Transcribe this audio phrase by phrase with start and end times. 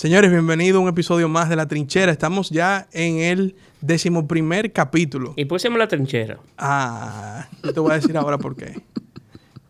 [0.00, 2.10] Señores, bienvenido a un episodio más de La Trinchera.
[2.10, 5.34] Estamos ya en el decimoprimer capítulo.
[5.36, 6.38] ¿Y por qué se llama La Trinchera?
[6.56, 8.80] Ah, yo te voy a decir ahora por qué.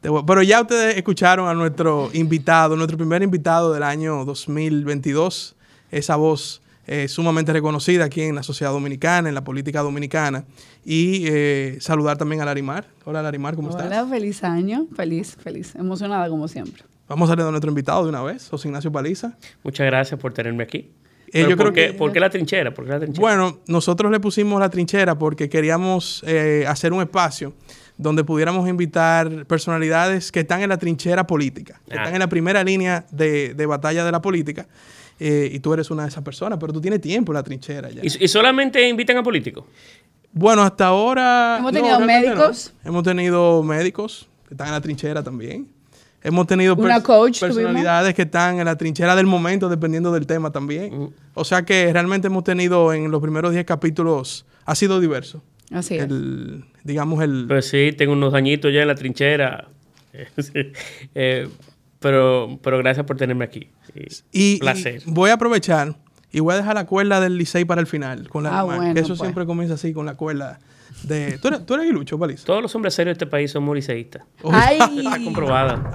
[0.00, 5.56] Pero ya ustedes escucharon a nuestro invitado, nuestro primer invitado del año 2022,
[5.90, 10.44] esa voz eh, sumamente reconocida aquí en la sociedad dominicana, en la política dominicana.
[10.84, 12.86] Y eh, saludar también a Larimar.
[13.04, 13.84] Hola Larimar, ¿cómo estás?
[13.84, 14.86] Hola, feliz año.
[14.94, 15.74] Feliz, feliz.
[15.74, 16.84] Emocionada como siempre.
[17.10, 19.36] Vamos a salir a nuestro invitado de una vez, José Ignacio Paliza.
[19.64, 20.92] Muchas gracias por tenerme aquí.
[21.32, 22.72] Eh, yo por, creo qué, que- ¿Por qué la trinchera?
[22.72, 23.20] ¿Por qué la trinchera?
[23.20, 27.52] Bueno, nosotros le pusimos la trinchera porque queríamos eh, hacer un espacio
[27.98, 32.02] donde pudiéramos invitar personalidades que están en la trinchera política, que Ah.
[32.02, 34.68] están en la primera línea de, de batalla de la política.
[35.22, 37.90] eh, y tú eres una de esas personas, pero tú tienes tiempo en la trinchera
[37.90, 38.00] ya.
[38.02, 39.64] ¿Y, y solamente invitan a políticos?
[40.32, 41.56] Bueno, hasta ahora...
[41.58, 42.72] Hemos tenido médicos.
[42.84, 42.88] no.
[42.88, 45.68] Hemos tenido médicos que están en la trinchera también.
[46.22, 50.50] Hemos tenido pers- coach personalidades que están en la trinchera del momento, dependiendo del tema
[50.52, 51.04] también.
[51.04, 51.08] Mm.
[51.34, 55.42] O sea que realmente hemos tenido en los primeros 10 capítulos, ha sido diverso.
[55.72, 56.02] Así es.
[56.04, 57.46] El, digamos, el...
[57.48, 59.68] Pues sí, tengo unos añitos ya en la trinchera.
[61.14, 61.48] Eh,
[62.00, 63.68] pero, pero gracias por tenerme aquí.
[64.32, 65.02] Y y, placer.
[65.06, 65.94] y voy a aprovechar
[66.32, 68.28] y voy a dejar la cuerda del Licey para el final.
[68.28, 69.20] Con la Ah, bueno, que eso pues.
[69.20, 70.58] siempre comienza así, con la cuerda
[71.02, 71.38] de...
[71.38, 72.44] ¿Tú eres, tú eres aguilucho, Palizo?
[72.46, 74.22] Todos los hombres serios de este país son liceístas.
[74.50, 75.92] Ay, Está comprobada.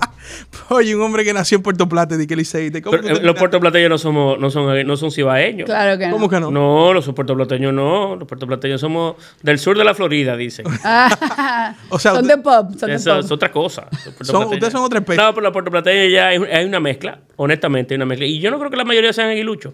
[0.69, 2.71] Oye, un hombre que nació en Puerto Plata y de que Licey.
[2.81, 5.66] ¿Cómo Pero, tú eh, los puertoplateños no somos, no son, no son cibaeños.
[5.66, 6.13] claro que no.
[6.13, 6.49] ¿Cómo que no?
[6.52, 8.16] No, los puertoplateños no.
[8.16, 10.66] Los puertoplateños somos del sur de la Florida, dicen.
[10.83, 13.25] Ah, O sea, son de pop, son de Eso pop.
[13.25, 13.88] es otra cosa.
[13.91, 15.23] Los Son- puertoplateños- ustedes son otra especie.
[15.23, 17.19] No, pero la puertoplateña ya hay, hay una mezcla.
[17.35, 18.25] Honestamente, hay una mezcla.
[18.25, 19.73] Y yo no creo que la mayoría sean aguiluchos.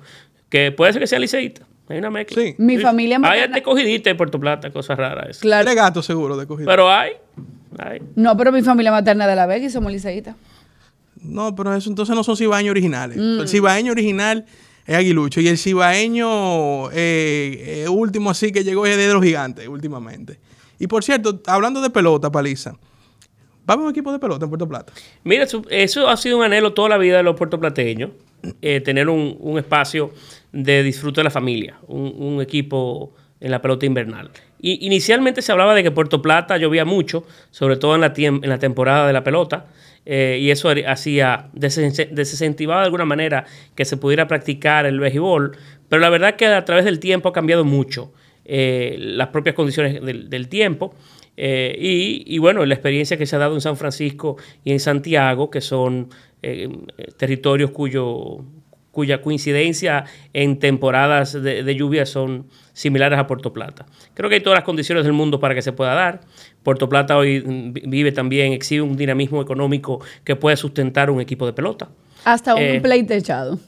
[0.49, 1.65] Que puede ser que sean liceístas.
[1.87, 2.41] Hay una mezcla.
[2.41, 2.55] Sí.
[2.57, 5.29] Mi familia Hay materna- hasta cogidita de Puerto Plata, cosas raras.
[5.31, 5.41] eso.
[5.41, 5.63] Claro.
[5.63, 6.67] Eres gato seguro de cogido.
[6.69, 7.11] Pero hay.
[7.79, 8.01] hay.
[8.15, 10.35] No, pero mi familia materna de la Vega y somos liceístas.
[11.21, 13.17] No, pero eso entonces no son cibaeños originales.
[13.17, 13.41] Mm.
[13.41, 14.45] El cibaeño original
[14.85, 19.67] es aguilucho y el cibaeño eh, eh, último así que llegó es de los gigantes
[19.67, 20.39] últimamente.
[20.79, 22.73] Y por cierto, hablando de pelota, paliza,
[23.65, 24.91] ¿vamos a un equipo de pelota en Puerto Plata?
[25.23, 28.09] Mira, eso, eso ha sido un anhelo toda la vida de los puertoplateños.
[28.61, 30.11] eh, tener un, un espacio
[30.51, 31.77] de disfrute de la familia.
[31.87, 34.31] Un, un equipo en la pelota invernal.
[34.59, 38.49] Y inicialmente se hablaba de que Puerto Plata llovía mucho, sobre todo en la, en
[38.49, 39.67] la temporada de la pelota.
[40.05, 43.45] Eh, y eso hacía, desince- desincentivaba de alguna manera
[43.75, 45.57] que se pudiera practicar el béisbol.
[45.89, 48.13] Pero la verdad que a través del tiempo ha cambiado mucho
[48.45, 50.95] eh, las propias condiciones del, del tiempo.
[51.37, 54.79] Eh, y, y bueno, la experiencia que se ha dado en San Francisco y en
[54.79, 56.09] Santiago, que son
[56.41, 56.67] eh,
[57.17, 58.43] territorios cuyo,
[58.91, 63.85] cuya coincidencia en temporadas de, de lluvia son similares a Puerto Plata.
[64.13, 66.21] Creo que hay todas las condiciones del mundo para que se pueda dar.
[66.63, 71.19] Puerto Plata hoy mm, vi- vive también, exhibe un dinamismo económico que puede sustentar un
[71.21, 71.89] equipo de pelota.
[72.23, 73.59] Hasta un Eh, play techado.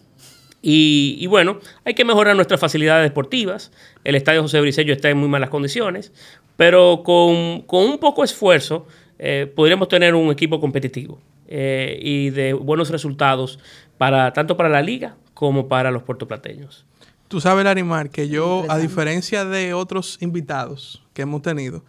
[0.62, 3.72] Y, y bueno, hay que mejorar nuestras facilidades deportivas.
[4.06, 6.14] El estadio José Bricello está en muy malas condiciones,
[6.56, 8.88] pero con, con un poco de esfuerzo
[9.20, 13.60] eh, podríamos tener un equipo competitivo eh, y de buenos resultados
[13.98, 16.86] para tanto para la liga como para los puertoplateños.
[17.34, 21.84] Tú sabes, Larimar, que yo, a diferencia de otros invitados que hemos tenido,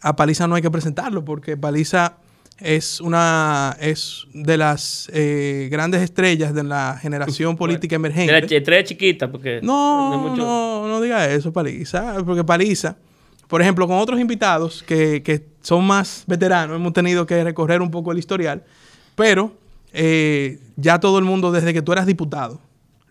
[0.00, 2.16] a Paliza no hay que presentarlo porque Paliza
[2.58, 8.56] es una es de las eh, grandes estrellas de la generación política De la emergente.
[8.56, 12.16] estrella chiquita, porque No, mucho- no, no diga eso, Paliza.
[12.26, 12.96] Porque Paliza,
[13.46, 17.92] por ejemplo, con otros invitados que, que son más veteranos, hemos tenido que recorrer un
[17.92, 18.64] poco el historial,
[19.14, 19.52] pero
[19.92, 22.58] eh, ya todo el mundo, desde que tú eras diputado,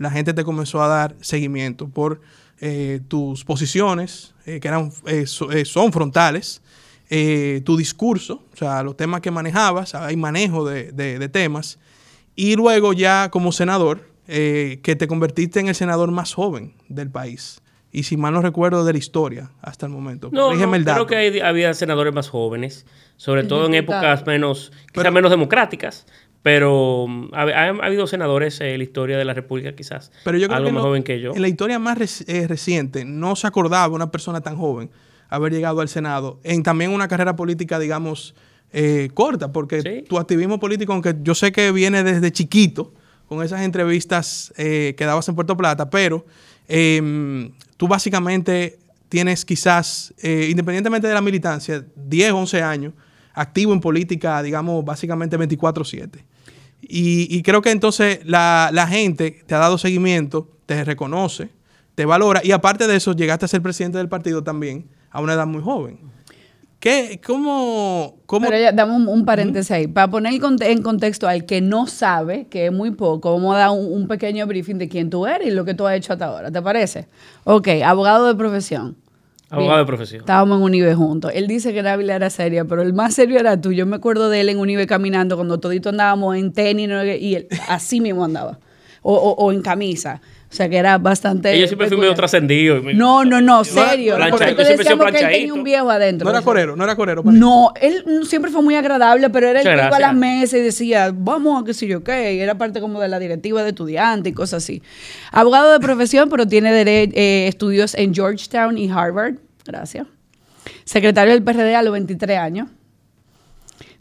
[0.04, 2.22] la gente te comenzó a dar seguimiento por
[2.62, 6.62] eh, tus posiciones, eh, que eran, eh, so- eh, son frontales,
[7.10, 11.80] eh, tu discurso, o sea, los temas que manejabas, hay manejo de, de- de temas,
[12.36, 17.10] y luego ya como senador, eh, que te convertiste en el senador más joven del
[17.10, 17.60] país.
[17.92, 20.30] Y si mal no recuerdo de la historia hasta el momento.
[20.32, 21.06] No, no, el dato.
[21.06, 22.86] creo que hay- había senadores más jóvenes,
[23.18, 26.08] sobre todo en épocas menos, quizá Pero- menos democráticas,
[26.44, 30.38] pero mm, ha, ha- ha habido senadores en la historia de la República quizás Pero
[30.38, 31.34] yo creo algo que más no- joven que yo.
[31.34, 34.92] En la historia más reci- eh, reciente no se acordaba una persona tan joven
[35.30, 38.36] haber llegado al Senado en también una carrera política, digamos,
[38.72, 40.04] eh, corta, porque Sí.
[40.08, 42.94] tu activismo político, aunque yo sé que viene desde chiquito,
[43.28, 46.26] con esas entrevistas eh, que dabas en Puerto Plata, pero
[46.68, 48.78] eh, tú básicamente
[49.10, 52.94] tienes quizás, eh, independientemente de la militancia, 10, 11 años
[53.34, 56.24] activo en política, digamos, básicamente 24/7.
[56.88, 61.50] Y, y creo que entonces la, la gente te ha dado seguimiento, te reconoce,
[61.96, 65.34] te valora y aparte de eso llegaste a ser presidente del partido también a una
[65.34, 66.00] edad muy joven.
[66.84, 69.88] ¿Qué, cómo, cómo Pero ya, dame un, un paréntesis ahí.
[69.88, 73.70] Para poner en contexto al que no sabe, que es muy poco, vamos a dar
[73.70, 76.26] un, un pequeño briefing de quién tú eres y lo que tú has hecho hasta
[76.26, 76.52] ahora.
[76.52, 77.08] ¿Te parece?
[77.46, 78.98] Ok, abogado de profesión.
[79.58, 80.20] Abogado de profesión.
[80.22, 81.32] Estábamos en Unive juntos.
[81.34, 83.72] Él dice que Návila era seria, pero el más serio era tú.
[83.72, 86.90] Yo me acuerdo de él en Unive caminando cuando todito andábamos en tenis
[87.20, 88.60] y él así mismo andaba.
[89.02, 90.22] O, o- o en camisa.
[90.54, 91.60] O sea que era bastante.
[91.60, 92.16] Yo siempre fui medio peculiar.
[92.16, 92.80] trascendido.
[92.84, 94.18] me- No, no, no, serio.
[94.18, 96.26] Plancha- Nosotros yo siempre he sido decíamos que él tenía un viejo adentro.
[96.26, 97.24] no era corero, no era corero.
[97.24, 97.40] parece.
[97.40, 100.62] no, él siempre fue muy agradable, pero era el que iba a las mesas y
[100.62, 103.70] decía, vamos a qué sé yo qué, y era parte como de la directiva de
[103.70, 104.84] estudiantes y cosas así.
[105.32, 109.38] Abogado de profesión, pero tiene eh, estudios en Georgetown y Harvard.
[109.66, 110.06] Gracias.
[110.86, 112.68] Secretario del PRD a los 23 años.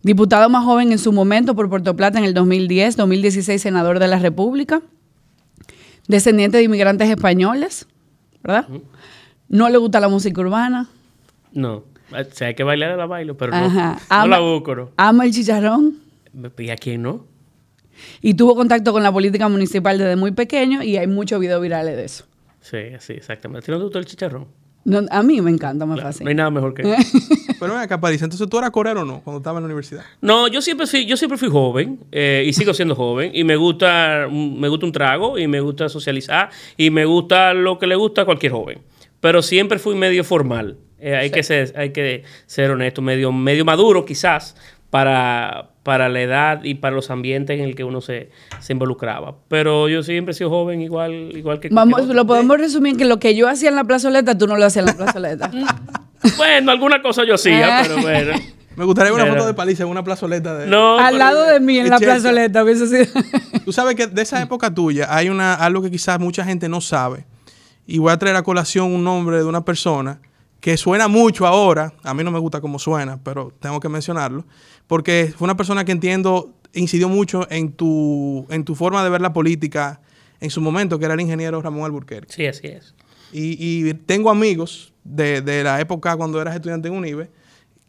[0.02, 4.08] Diputado más joven en su momento por Puerto Plata en el 2010, 2016 senador de
[4.08, 4.82] la República.
[6.08, 7.86] Descendiente de inmigrantes españoles,
[8.42, 8.66] ¿verdad?
[9.48, 10.88] No le gusta la música urbana.
[11.52, 11.84] No.
[12.12, 13.64] O sea, hay que bailar la bailo, pero no.
[13.64, 13.92] Ajá.
[14.10, 14.90] No Ama- la busco, ¿no?
[14.96, 15.98] Ama el chicharrón.
[16.58, 17.26] ¿Y a quién no?
[18.20, 21.96] Y tuvo contacto con la política municipal desde muy pequeño y hay muchos videos virales
[21.96, 22.24] de eso.
[22.60, 23.64] Sí, sí, exactamente.
[23.64, 24.46] ¿A ti no te gustó el chicharrón?
[24.84, 26.24] No, a mí me encanta, me Claro, fascina.
[26.24, 26.82] No hay nada mejor que
[27.62, 28.20] Pero ven acá, París.
[28.20, 30.02] Entonces, ¿tú eras corero o no cuando estabas en la universidad?
[30.20, 33.54] No, yo siempre fui, yo siempre fui joven eh, y sigo siendo joven y me
[33.54, 37.94] gusta, me gusta un trago y me gusta socializar y me gusta lo que le
[37.94, 38.80] gusta a cualquier joven.
[39.20, 40.76] Pero siempre fui medio formal.
[40.98, 44.56] Eh, hay, que ser, hay que ser honesto, medio, medio maduro quizás
[44.90, 49.36] para, para la edad y para los ambientes en el que uno se, se involucraba.
[49.46, 53.04] Pero yo siempre he sido joven igual, igual que Vamos, lo podemos resumir en que
[53.04, 55.50] lo que yo hacía en la plazoleta, tú no lo hacías en la plazoleta.
[56.36, 57.82] Bueno, alguna cosa yo hacía, Ah.
[57.82, 58.32] pero bueno.
[58.76, 60.66] Me gustaría una Pero- foto de París en una plazoleta de...
[60.66, 63.22] No, Al lado de mí en la plazoleta hubiese sido.
[63.66, 66.80] Tú sabes que de esa época tuya hay una algo que quizás mucha gente no
[66.80, 67.26] sabe.
[67.86, 70.20] Y voy a traer a colación un nombre de una persona
[70.60, 71.92] que suena mucho ahora.
[72.02, 74.46] A mí no me gusta cómo suena, pero tengo que mencionarlo.
[74.86, 79.20] Porque fue una persona que entiendo incidió mucho en tu, en tu forma de ver
[79.20, 80.00] la política
[80.40, 82.32] en su momento, que era el ingeniero Ramón Alburquerque.
[82.32, 82.94] Sí, así es.
[83.32, 83.56] Y,
[83.88, 87.30] y tengo amigos de, de la época cuando eras estudiante en UNIBE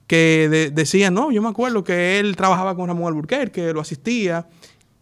[0.08, 3.82] que de- decían, no, yo me acuerdo que él trabajaba con Ramón Alburquerque, que lo
[3.82, 4.48] asistía.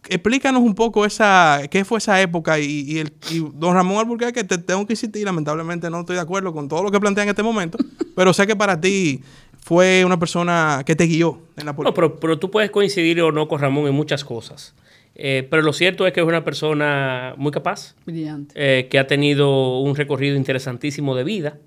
[0.08, 4.42] Explícanos un poco esa, qué fue esa época y, y el, y don Ramón Alburquerque,
[4.44, 7.30] te tengo que insistir, lamentablemente no estoy de acuerdo con todo lo que plantea en
[7.30, 7.78] este momento,
[8.16, 9.22] pero sé que para ti
[9.60, 11.94] fue una persona que te guió en la No, política.
[11.94, 14.74] pero, pero tú puedes coincidir o no con Ramón en muchas cosas.
[15.14, 18.54] Eh, pero lo cierto es que es una persona muy capaz, Brillante.
[18.56, 21.58] eh, que ha tenido un recorrido interesantísimo de vida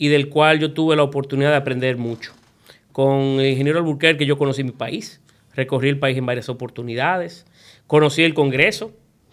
[0.00, 2.32] y del cual yo tuve la oportunidad de aprender mucho.
[2.90, 5.20] Con el ingeniero Alburquerque yo conocí mi país,
[5.54, 7.44] recorrí el país en varias oportunidades,
[7.86, 8.92] conocí el Congreso,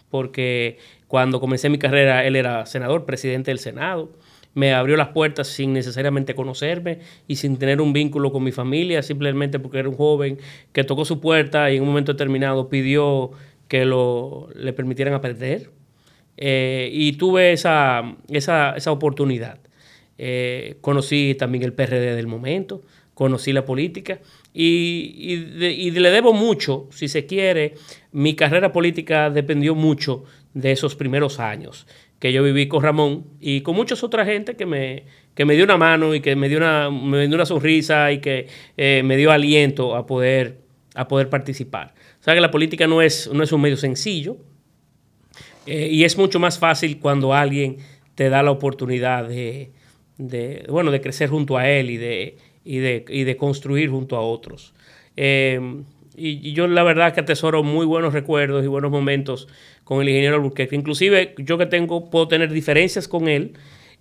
[0.09, 0.77] porque
[1.07, 4.11] cuando comencé mi carrera él era senador, presidente del Senado,
[4.55, 6.99] me abrió las puertas sin necesariamente conocerme
[7.29, 10.37] y sin tener un vínculo con mi familia, simplemente porque era un joven
[10.73, 13.31] que tocó su puerta y en un momento determinado pidió
[13.69, 15.69] que lo, le permitieran aprender.
[16.35, 19.59] Eh, y tuve esa, esa, esa oportunidad.
[20.17, 22.81] Eh, conocí también el PRD del momento,
[23.13, 24.19] conocí la política
[24.53, 25.35] y,
[25.91, 27.75] le debo mucho, si se quiere,
[28.11, 30.23] mi carrera política dependió mucho
[30.53, 31.87] de esos primeros años
[32.19, 35.03] que yo viví con Ramón y con muchas otras gente que me,
[35.35, 38.19] que me dio una mano y que me dio una, me dio una sonrisa y
[38.19, 40.61] que eh, me dio aliento a poder,
[40.95, 41.93] a poder participar.
[42.19, 44.37] O sea que la política no es, no es un medio sencillo,
[45.67, 47.77] eh, y es mucho más fácil cuando alguien
[48.15, 49.71] te da la oportunidad de,
[50.17, 54.15] de, bueno, de crecer junto a él y de, y de, y de construir junto
[54.15, 54.73] a otros.
[55.15, 55.59] Eh,
[56.15, 59.47] y, y yo la verdad que atesoro muy buenos recuerdos y buenos momentos
[59.83, 60.75] con el ingeniero Alburquerque.
[60.75, 63.53] Inclusive yo que tengo, puedo tener diferencias con él,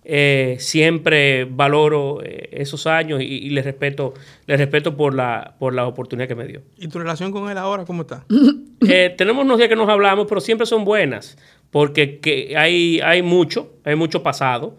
[0.08, 4.14] eh, siempre valoro eh, esos años y, y le respeto,
[4.46, 6.62] le respeto por la, por la oportunidad que me dio.
[6.78, 8.24] ¿Y tu relación con él ahora cómo está?
[8.88, 11.38] Eh, tenemos unos días que nos hablamos, pero siempre son buenas,
[11.70, 14.76] porque que hay, hay mucho, hay mucho pasado,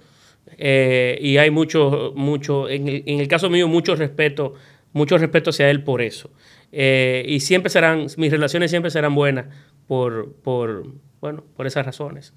[0.58, 4.54] eh, y hay mucho, mucho, en el, caso mío, mucho respeto,
[4.94, 6.30] mucho respeto hacia él por eso.
[6.72, 9.46] Eh, y siempre serán, mis relaciones siempre serán buenas
[9.88, 10.86] por, por,
[11.22, 12.34] bueno, por esas razones.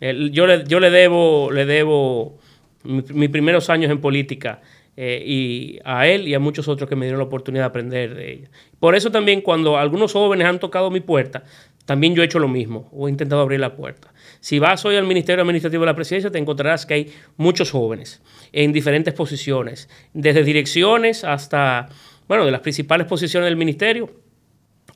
[0.00, 2.36] Yo, le, yo le debo, le debo
[2.82, 4.60] mi- mis primeros años en política
[4.96, 8.14] eh, y a él y a muchos otros que me dieron la oportunidad de aprender
[8.14, 8.50] de ella.
[8.80, 11.44] Por eso también cuando algunos jóvenes han tocado mi puerta,
[11.84, 14.11] también yo he hecho lo mismo o he intentado abrir la puerta.
[14.42, 18.20] Si vas hoy al Ministerio Administrativo de la Presidencia, te encontrarás que hay muchos jóvenes
[18.52, 21.88] en diferentes posiciones, desde direcciones hasta,
[22.26, 24.10] bueno, de las principales posiciones del ministerio,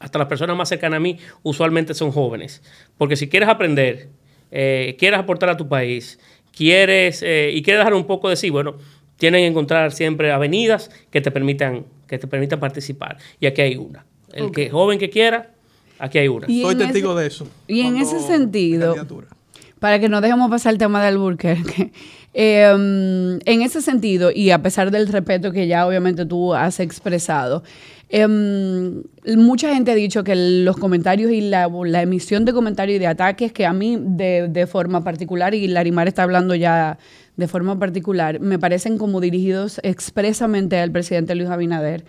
[0.01, 2.61] hasta las personas más cercanas a mí usualmente son jóvenes.
[2.99, 4.09] Porque si quieres aprender,
[4.51, 6.19] eh, quieres aportar a tu país,
[6.55, 8.75] quieres eh, y quieres dejar un poco de sí, bueno,
[9.17, 13.19] tienen que encontrar siempre avenidas que te permitan, que te permitan participar.
[13.39, 14.05] Y aquí hay una.
[14.33, 15.53] El que joven que quiera,
[16.01, 16.49] aquí hay una.
[16.49, 17.49] Soy testigo ese- de eso.
[17.69, 19.29] y en ese sentido, candidatura.
[19.81, 21.93] Para que no dejemos pasar el tema del Alburquerque.
[22.35, 22.71] eh,
[23.45, 27.63] en ese sentido, y a pesar del respeto que ya obviamente tú has expresado,
[28.09, 29.03] em,
[29.37, 33.07] mucha gente ha dicho que los comentarios y la, la emisión de comentarios y de
[33.07, 36.99] ataques que a mí de, de forma particular, y Larimar está hablando ya
[37.37, 42.05] de forma particular, me parecen como dirigidos expresamente al presidente Luis Abinader.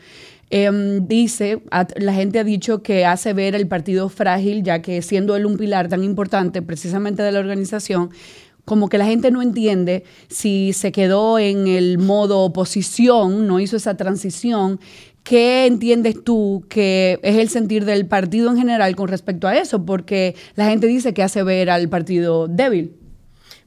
[0.49, 1.61] Em, dice,
[1.97, 5.57] la gente ha dicho que hace ver el partido frágil, ya que siendo él un
[5.57, 8.11] pilar tan importante precisamente de la organización,
[8.63, 13.75] como que la gente no entiende si se quedó en el modo oposición, no hizo
[13.77, 14.79] esa transición.
[15.23, 19.85] ¿Qué entiendes tú que es el sentir del partido en general con respecto a eso?
[19.85, 22.93] Porque la gente dice que hace ver al partido débil.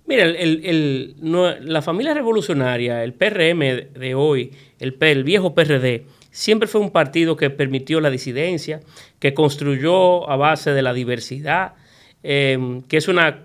[0.06, 1.14] Mira, el, el-
[1.62, 3.60] la familia revolucionaria, el PRM
[3.98, 8.80] de- hoy, el, el viejo PRD, siempre fue un partido que permitió la disidencia,
[9.18, 11.74] que construyó a base de la diversidad,
[12.22, 13.44] eh, que es una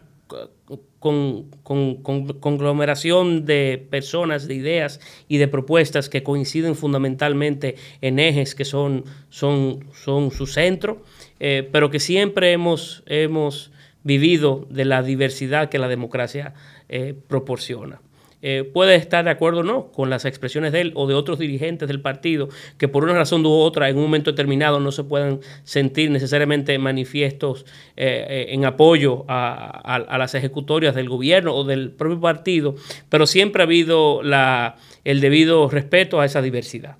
[0.99, 8.17] con- con- con- conglomeración de personas, de ideas y de propuestas que coinciden fundamentalmente en
[8.17, 11.03] ejes que son, su centro,
[11.39, 13.71] eh, pero que siempre hemos, hemos
[14.03, 16.53] vivido de la diversidad que la democracia
[16.89, 18.01] eh, proporciona.
[18.41, 21.39] Eh, puede estar de acuerdo o no con las expresiones de él o de otros
[21.39, 25.03] dirigentes del partido que por una razón u otra en un momento determinado no se
[25.03, 27.65] puedan sentir necesariamente manifiestos
[27.97, 32.75] eh, eh, en apoyo a, las ejecutorias del gobierno o del propio partido,
[33.09, 36.97] pero siempre ha habido la- el debido respeto a esa diversidad.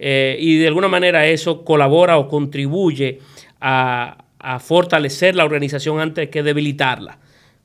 [0.00, 3.18] Y de alguna manera eso colabora o contribuye
[3.60, 7.18] a, a fortalecer la organización antes que debilitarla,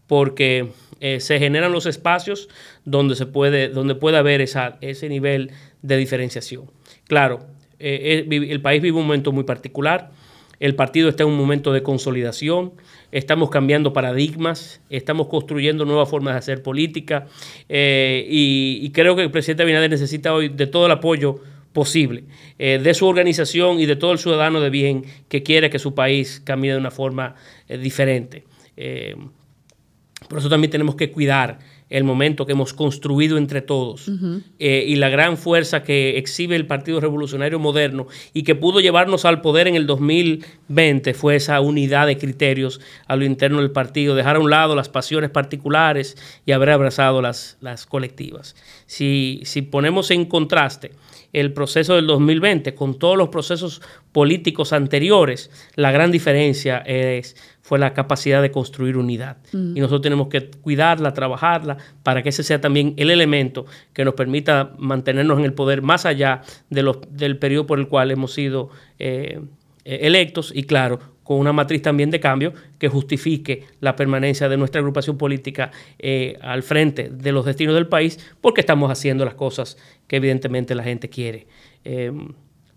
[0.07, 0.69] porque
[1.05, 2.47] eh, se generan los espacios
[2.85, 6.71] donde, se puede, donde puede haber ese nivel de diferenciación.
[7.09, 7.41] Claro,
[7.77, 10.11] eh, eh, el país vive un momento muy particular,
[10.61, 12.71] el partido está en un momento de consolidación,
[13.11, 17.27] estamos cambiando paradigmas, estamos construyendo nuevas formas de hacer política
[17.67, 21.41] y, creo que el presidente Abinader necesita hoy de todo el apoyo
[21.73, 22.23] posible
[22.57, 26.41] de su organización y de todo el ciudadano de bien que quiere que su país
[26.45, 27.35] camine de una forma
[27.67, 28.45] diferente.
[30.27, 34.09] Por eso también tenemos que cuidar el momento que hemos construido entre todos
[34.57, 39.25] eh, y la gran fuerza que exhibe el Partido Revolucionario Moderno y que pudo llevarnos
[39.25, 44.15] al poder en el 2020 fue esa unidad de criterios a lo interno del partido,
[44.15, 48.55] dejar a un lado las pasiones particulares y haber abrazado las, las colectivas.
[48.87, 50.91] Si, si ponemos en contraste
[51.33, 57.79] el proceso del 2020 con todos los procesos políticos anteriores, la gran diferencia es, fue
[57.79, 59.37] la capacidad de construir unidad.
[59.51, 64.13] Y nosotros tenemos que cuidarla, trabajarla, para que ese sea también el elemento que nos
[64.13, 68.33] permita mantenernos en el poder más allá de los, del periodo por el cual hemos
[68.33, 69.41] sido eh,
[69.83, 74.79] electos y claro, con una matriz también de cambio que justifique la permanencia de nuestra
[74.79, 79.77] agrupación política eh, al frente de los destinos del país, porque estamos haciendo las cosas
[80.07, 81.47] que evidentemente la gente quiere.
[81.85, 82.11] Eh,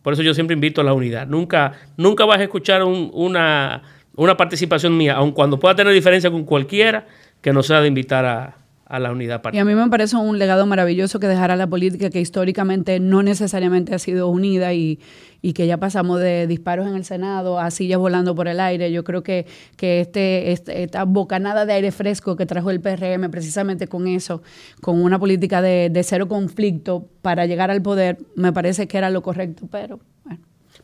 [0.03, 1.27] por eso yo siempre invito a la unidad.
[1.27, 3.83] Nunca, nunca vas a escuchar un- una,
[4.15, 7.07] una participación mía, aun cuando pueda tener diferencia con cualquiera,
[7.41, 8.57] que no sea de invitar a,
[8.89, 9.75] a la unidad Y a partidaria.
[9.75, 13.99] mí me parece un legado maravilloso que dejará la política que históricamente no necesariamente ha
[13.99, 15.01] sido unida y,
[15.43, 18.93] y que ya pasamos de disparos en el Senado a sillas volando por el aire.
[18.93, 23.29] Yo creo que, que este, este- esta bocanada de aire fresco que trajo el PRM
[23.31, 24.43] precisamente con eso,
[24.81, 29.11] con una política de, de cero conflicto para llegar al poder, me parece que era
[29.11, 30.41] lo correcto, pero bueno.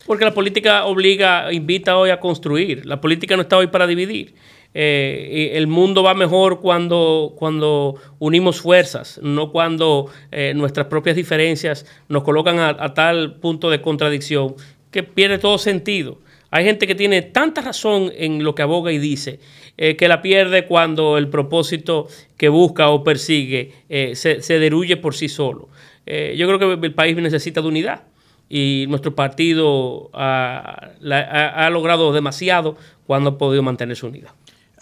[0.07, 2.85] Porque la política obliga, invita hoy a construir.
[2.85, 4.35] La política no está hoy para dividir.
[4.75, 11.87] Eh, el mundo va mejor cuando, cuando unimos fuerzas, no cuando eh, nuestras propias diferencias
[12.09, 14.55] nos colocan a, tal punto de contradicción
[14.91, 16.19] que pierde todo sentido.
[16.51, 19.41] Hay gente que tiene tanta razón en lo que aboga y dice,
[19.79, 25.15] eh, que la pierde cuando el propósito que busca o persigue eh, se, deruye por
[25.15, 25.69] sí solo.
[26.05, 28.03] Yo creo que el país necesita de unidad
[28.49, 32.77] y nuestro partido ha logrado demasiado
[33.07, 34.33] cuando ha podido mantener su unidad.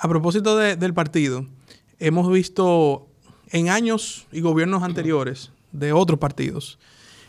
[0.03, 1.45] A propósito de- del partido,
[1.99, 3.07] hemos visto
[3.51, 6.79] en años y gobiernos anteriores de otros partidos,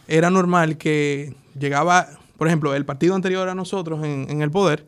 [0.08, 4.88] era normal que llegaba, por ejemplo, el partido anterior a nosotros en, en el poder,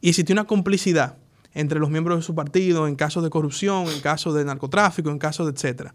[0.00, 1.18] y existía una complicidad
[1.54, 5.18] entre los miembros de su partido en casos de corrupción, en casos de narcotráfico, en
[5.18, 5.94] casos de etcétera.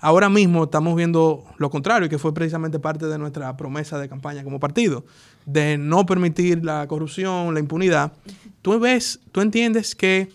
[0.00, 4.42] Ahora mismo estamos viendo lo contrario, que fue precisamente parte de nuestra promesa de campaña
[4.42, 5.04] como partido,
[5.46, 8.12] de no permitir la corrupción, la impunidad.
[8.60, 10.30] Tú ves, tú entiendes que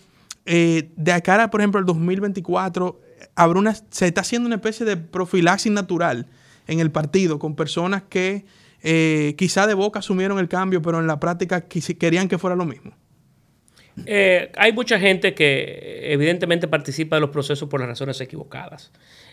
[0.52, 3.00] eh, de acá, por ejemplo, el 2024,
[3.36, 6.26] habrá una, se está haciendo una especie de profilaxis natural
[6.66, 8.46] en el partido, con personas que
[8.82, 12.64] eh, quizá de boca asumieron el cambio, pero en la práctica querían que fuera lo
[12.64, 12.96] mismo?
[14.06, 18.90] Eh, hay mucha gente que evidentemente participa de los procesos por las razones equivocadas.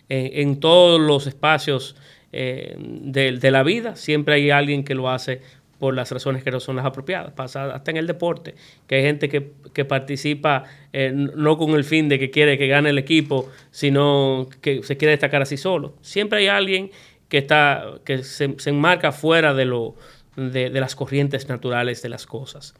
[0.09, 1.95] en todos los espacios
[2.31, 5.41] de, la vida siempre hay alguien que lo hace
[5.79, 7.33] por las razones que no son las apropiadas.
[7.33, 8.55] Pasa hasta en el deporte,
[8.87, 12.89] que hay gente que, participa eh, no con el fin de que quiere que gane
[12.89, 15.95] el equipo, sino que se quiere destacar así solo.
[16.01, 16.91] Siempre hay alguien
[17.29, 19.95] que, está, que se, enmarca fuera de, lo,
[20.35, 22.73] de, las corrientes naturales de las cosas.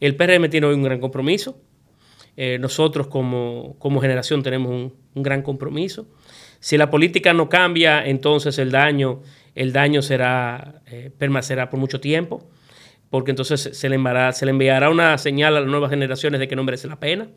[0.00, 1.58] El PRM tiene hoy un gran compromiso.
[2.36, 6.06] Eh, nosotros como, generación tenemos un, un gran compromiso.
[6.60, 9.22] Si la política no cambia, entonces el daño
[9.54, 12.48] el daño será, eh, permanecerá por mucho tiempo,
[13.10, 16.88] porque entonces se le, enviará, una señal a las nuevas generaciones de que no merece
[16.88, 17.28] la pena.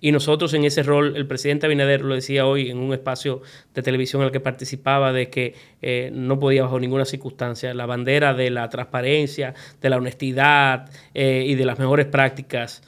[0.00, 3.40] Y nosotros en ese rol, el presidente Abinader lo decía hoy en un espacio
[3.74, 8.34] de televisión al que participaba, de que eh, no podía bajo ninguna circunstancia la bandera
[8.34, 12.82] de la transparencia, de la honestidad eh, y de las mejores prácticas,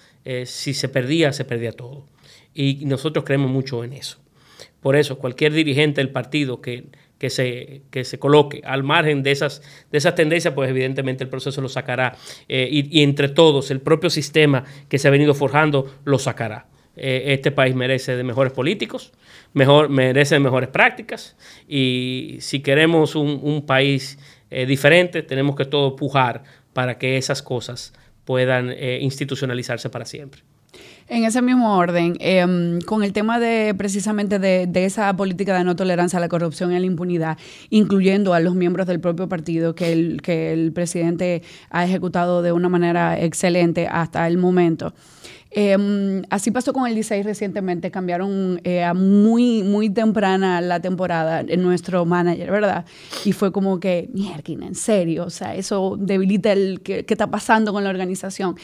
[0.47, 2.07] si se perdía, se perdía todo.
[2.55, 4.25] Y nosotros creemos mucho en eso.
[4.81, 6.85] Por eso, cualquier dirigente del partido que
[7.25, 11.31] que se, que se coloque al margen de esas, de esas tendencias, pues evidentemente el
[11.31, 12.15] proceso lo sacará
[12.51, 16.67] eh, y, entre todos el propio sistema que se ha venido forjando lo sacará.
[16.99, 19.15] Eh, este país merece de mejores políticos,
[19.55, 21.35] mejor, merece de mejores prácticas
[21.67, 24.19] y si queremos un, país
[24.51, 26.43] eh, diferente tenemos que todo pujar
[26.75, 27.95] para que esas cosas
[28.27, 30.43] puedan institucionalizarse para siempre.
[31.07, 35.77] En ese mismo orden, em, con el tema de precisamente de, esa política de no
[35.77, 37.37] tolerancia a la corrupción y a la impunidad,
[37.69, 42.53] incluyendo a los miembros del propio partido que el, que el presidente ha ejecutado de
[42.53, 44.95] una manera excelente hasta el momento.
[45.57, 51.45] Em, así pasó con el 16 recientemente, cambiaron eh, a muy, muy temprana la temporada
[51.47, 52.85] en nuestro manager, ¿verdad?
[53.25, 57.73] Y fue como que, mierda, en serio, o sea, eso debilita el qué, está pasando
[57.73, 58.57] con la organización.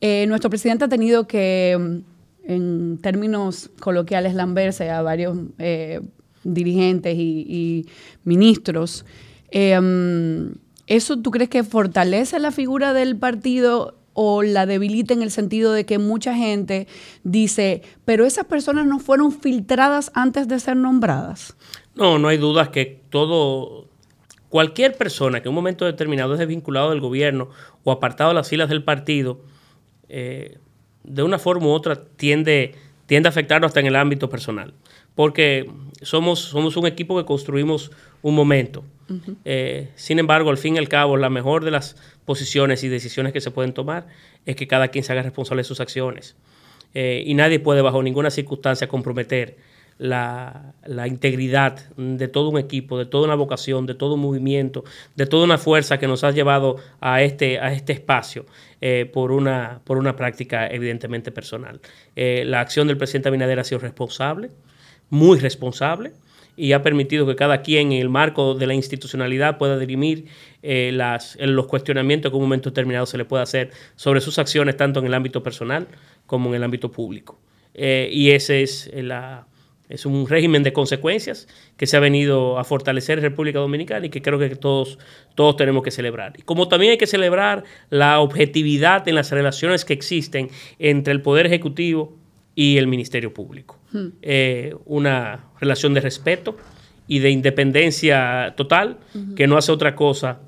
[0.00, 2.02] Eh, nuestro presidente ha tenido que, em,
[2.44, 6.00] en términos coloquiales, lamberse a varios eh,
[6.44, 7.86] dirigentes y, y
[8.24, 9.04] ministros.
[9.50, 10.54] Em,
[10.86, 15.72] ¿Eso tú crees que fortalece la figura del partido o la debilita en el sentido
[15.72, 16.88] de que mucha gente
[17.22, 21.56] dice, pero esas personas no fueron filtradas antes de ser nombradas.
[21.94, 23.86] No, no hay dudas que todo,
[24.48, 27.50] cualquier persona que en un momento determinado es desvinculado del gobierno
[27.84, 29.40] o apartado de las filas del partido,
[30.08, 30.58] eh,
[31.04, 32.74] de una forma u otra tiende,
[33.06, 34.74] tiende a afectarlo hasta en el ámbito personal.
[35.14, 35.70] Porque
[36.02, 38.82] somos, somos un equipo que construimos un momento.
[39.44, 43.32] Eh, sin embargo, al fin y al cabo, la mejor de las posiciones y decisiones
[43.32, 44.06] que se pueden tomar
[44.46, 46.36] es que cada quien se haga responsable de sus acciones.
[46.94, 49.56] Eh, y nadie puede bajo ninguna circunstancia comprometer
[49.98, 50.74] la,
[51.06, 54.84] integridad de todo un equipo, de toda una vocación, de todo un movimiento,
[55.16, 58.46] de toda una fuerza que nos ha llevado a este, a este espacio
[58.80, 61.80] eh, por, una, por una práctica evidentemente personal.
[62.14, 64.50] la acción del presidente Abinader ha sido responsable,
[65.10, 66.12] muy responsable
[66.58, 70.26] y ha permitido que cada quien en el marco de la institucionalidad pueda dirimir
[70.62, 74.76] eh, los cuestionamientos que en un momento determinado se le puede hacer sobre sus acciones,
[74.76, 75.86] tanto en el ámbito personal
[76.26, 77.38] como en el ámbito público.
[77.74, 79.46] Eh, y ese es, la,
[79.88, 84.10] es un régimen de consecuencias que se ha venido a fortalecer en República Dominicana y
[84.10, 84.98] que creo que todos,
[85.36, 86.32] todos tenemos que celebrar.
[86.36, 91.22] Y como también hay que celebrar la objetividad en las relaciones que existen entre el
[91.22, 92.17] Poder Ejecutivo
[92.58, 93.78] y el Ministerio Público.
[94.20, 96.56] Eh, una relación de respeto
[97.06, 98.98] y de independencia total,
[99.36, 100.40] que no hace otra cosa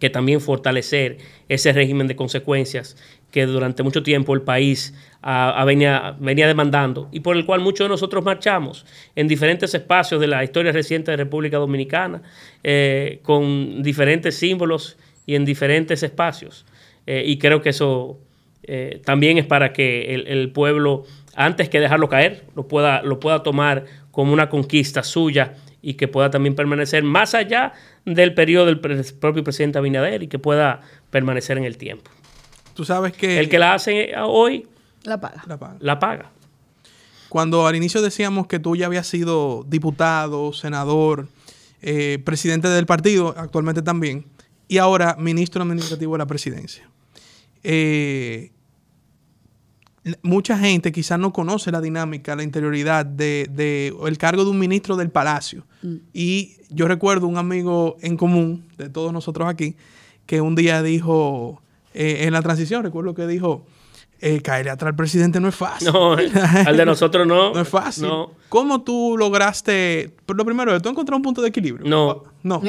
[0.00, 2.96] que también fortalecer ese régimen de consecuencias
[3.30, 4.92] que durante mucho tiempo el país
[5.64, 10.26] venía, venía, demandando y por el cual muchos de nosotros marchamos en diferentes espacios de
[10.26, 12.22] la historia reciente de República Dominicana,
[12.64, 16.66] eh, con diferentes símbolos y en diferentes espacios.
[17.06, 18.18] Eh, y creo que eso
[19.04, 21.04] también es para que el pueblo
[21.34, 26.08] antes que dejarlo caer, lo pueda, lo pueda tomar como una conquista suya y que
[26.08, 27.72] pueda también permanecer más allá
[28.04, 32.10] del periodo del propio presidente Abinader y que pueda permanecer en el tiempo.
[32.74, 33.38] Tú sabes que...
[33.38, 34.66] El que la hace hoy...
[35.04, 35.44] La paga.
[35.80, 36.30] La paga.
[37.30, 41.28] Cuando al inicio decíamos que tú ya habías sido diputado, senador,
[41.80, 44.26] eh, presidente del partido, actualmente también,
[44.68, 46.86] y ahora ministro administrativo de la presidencia.
[47.62, 48.50] Eh,
[50.22, 54.96] mucha gente quizás no conoce la dinámica, la interioridad de, el cargo de un ministro
[54.96, 55.66] del palacio.
[55.82, 55.96] Mm.
[56.12, 59.76] Y yo recuerdo un amigo en común de todos nosotros aquí
[60.26, 61.60] que un día dijo,
[61.92, 63.66] eh, en la transición, recuerdo que dijo,
[64.22, 65.90] eh, caerle atrás al presidente no es fácil.
[65.92, 67.54] No, al de nosotros no.
[67.54, 68.06] No es fácil.
[68.06, 68.32] No.
[68.50, 71.88] ¿Cómo tú lograste, por lo primero, tú encontraste un punto de equilibrio?
[71.88, 72.24] No.
[72.42, 72.60] No.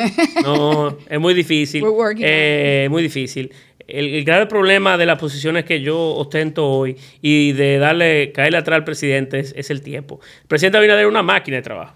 [0.44, 1.84] No, es muy difícil.
[1.84, 3.52] We're working Eh, muy difícil.
[3.88, 8.78] El, grave problema de las posiciones que yo ostento hoy y de darle, caerle atrás
[8.78, 10.20] al presidente es, el tiempo.
[10.42, 11.96] El presidente Abinader es una máquina de trabajo.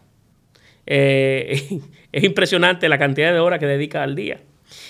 [0.85, 1.79] Eh,
[2.11, 4.39] es impresionante la cantidad de horas que dedica al día.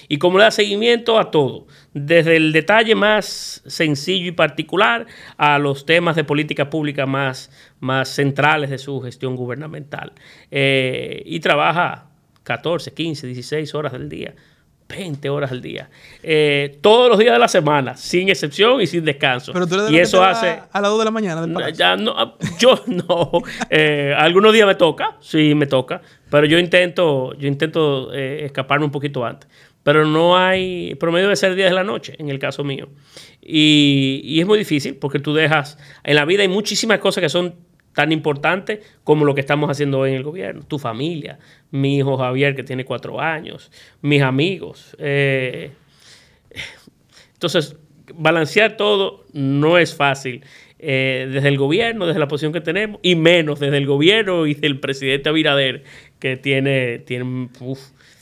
[0.08, 5.06] Y cómo le da seguimiento a todo, desde el detalle más sencillo y particular
[5.38, 10.14] a los temas de política pública más, más centrales de su gestión gubernamental.
[10.52, 12.10] Eh, y trabaja
[12.44, 14.36] 14, 15, 16 horas del día.
[14.88, 15.90] 20 horas al día.
[16.22, 19.52] Eh, todos los días de la semana, sin excepción y sin descanso.
[19.54, 20.60] Pero tú eres de y eso hace...
[20.72, 23.32] a las 2 de la mañana del ya no, yo no.
[23.70, 28.86] Eh, algunos días me toca, sí me toca, pero yo intento, yo intento eh, escaparme
[28.86, 29.50] un poquito antes.
[29.84, 32.90] Pero no hay, promedio de ser 10 de la noche, en el caso mío.
[33.42, 37.30] Y, y es muy difícil porque tú dejas, en la vida hay muchísimas cosas que
[37.30, 37.54] son
[37.96, 40.62] tan importantes como lo que estamos haciendo hoy en el gobierno.
[40.68, 41.40] Tu familia,
[41.72, 44.96] mi hijo Javier que tiene cuatro años, mis amigos.
[45.00, 45.72] eh,
[47.34, 47.78] entonces,
[48.14, 50.44] balancear todo no es fácil.
[50.78, 54.54] eh, desde el gobierno, desde la posición que tenemos, y menos desde el gobierno y
[54.54, 55.84] del presidente Abinader,
[56.20, 57.50] que tiene, tiene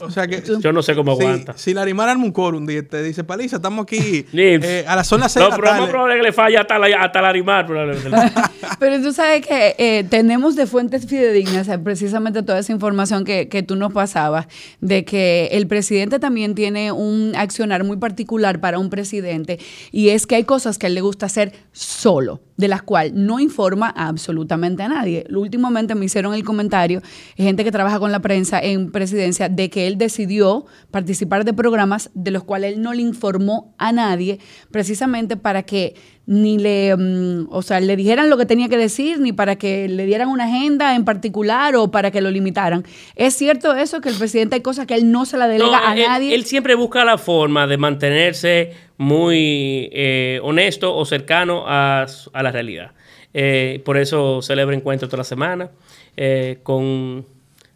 [0.06, 0.44] O sea que.
[0.62, 1.54] yo no sé cómo si- aguanta.
[1.58, 4.96] Si, Larimar arma un coro un día y te dice, Paliza, estamos aquí eh, a
[4.96, 5.92] las son las 6 No, de la pero es más tarde.
[5.92, 7.66] probable que le falle hasta, la, hasta Larimar.
[7.66, 8.10] probablemente.
[8.80, 13.48] Pero tú sabes que eh, tenemos de fuentes fidedignas eh, precisamente toda esa información que,
[13.50, 14.48] que tú nos pasabas,
[14.82, 19.60] de que el presidente también tiene un accionar muy particular para un presidente
[19.92, 23.14] y es que hay cosas que a él le gusta hacer solo, de las cuales
[23.14, 25.26] no informa a absolutamente a nadie.
[25.32, 27.02] Últimamente me hicieron el comentario,
[27.36, 32.10] gente que trabaja con la prensa en presidencia, de que él decidió participar de programas
[32.14, 34.40] de los cuales él no le informó a nadie,
[34.72, 39.20] precisamente para que ni le, mm, o sea, le dijeran lo que tenía que decir,
[39.20, 42.86] ni para que le dieran una agenda en particular o para que lo limitaran.
[43.16, 45.88] ¿Es cierto eso, que el presidente hay cosas que él no se la delega No,
[45.88, 46.34] a él, nadie?
[46.34, 52.52] él siempre busca la forma de mantenerse muy eh, honesto o cercano a, a la
[52.52, 52.92] realidad.
[53.34, 55.72] Eh, por eso celebra encuentros toda la semana
[56.18, 57.26] eh, con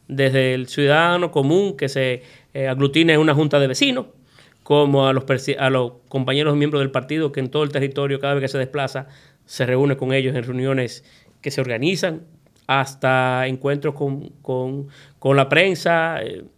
[0.07, 2.21] desde el ciudadano común que se
[2.69, 4.05] aglutina en una junta de vecinos,
[4.63, 5.25] como a los,
[5.59, 8.57] a los compañeros miembros del partido que en todo el territorio, cada vez que se
[8.57, 9.07] desplaza,
[9.45, 11.03] se reúne con ellos en reuniones
[11.41, 12.21] que se organizan,
[12.67, 14.87] hasta encuentros con, con-
[15.19, 16.21] con la prensa.
[16.21, 16.49] él,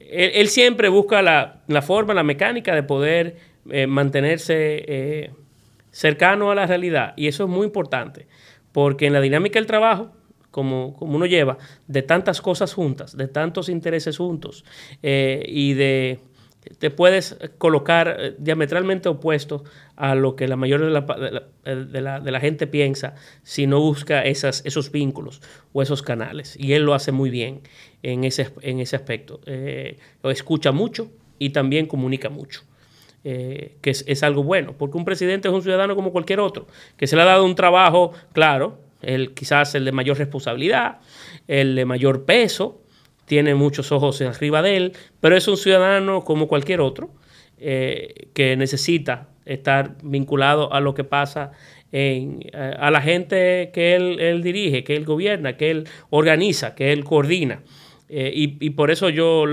[0.00, 3.36] él siempre busca la, la forma, la mecánica de poder
[3.70, 4.54] eh, mantenerse
[4.86, 5.30] eh,
[5.90, 7.14] cercano a la realidad.
[7.16, 8.26] Y eso es muy importante,
[8.72, 10.10] porque en la dinámica del trabajo,
[10.50, 14.64] como, como uno lleva, de tantas cosas juntas, de tantos intereses juntos,
[15.02, 16.20] eh, y de
[16.78, 19.64] te puedes colocar eh, diametralmente opuesto
[19.96, 23.14] a lo que la mayoría de la, de la- de la- de la gente piensa
[23.42, 25.40] si no busca esas, esos vínculos
[25.72, 26.56] o esos canales.
[26.58, 27.62] Y él lo hace muy bien
[28.02, 29.40] en ese, en ese aspecto.
[30.24, 32.62] Escucha mucho y también comunica mucho.
[33.30, 37.06] Eh, que es, algo bueno, porque un presidente es un ciudadano como cualquier otro, que
[37.06, 41.00] se le ha dado un trabajo, claro, el, quizás el de mayor responsabilidad,
[41.46, 42.80] el de mayor peso,
[43.26, 47.10] tiene muchos ojos arriba de él, pero es un ciudadano como cualquier otro
[47.58, 51.52] eh, que necesita estar vinculado a lo que pasa
[51.92, 56.92] en, a, a la gente que él, dirige, que él gobierna, que él organiza, que
[56.92, 57.60] él coordina.
[58.08, 59.44] Eh, y, por eso yo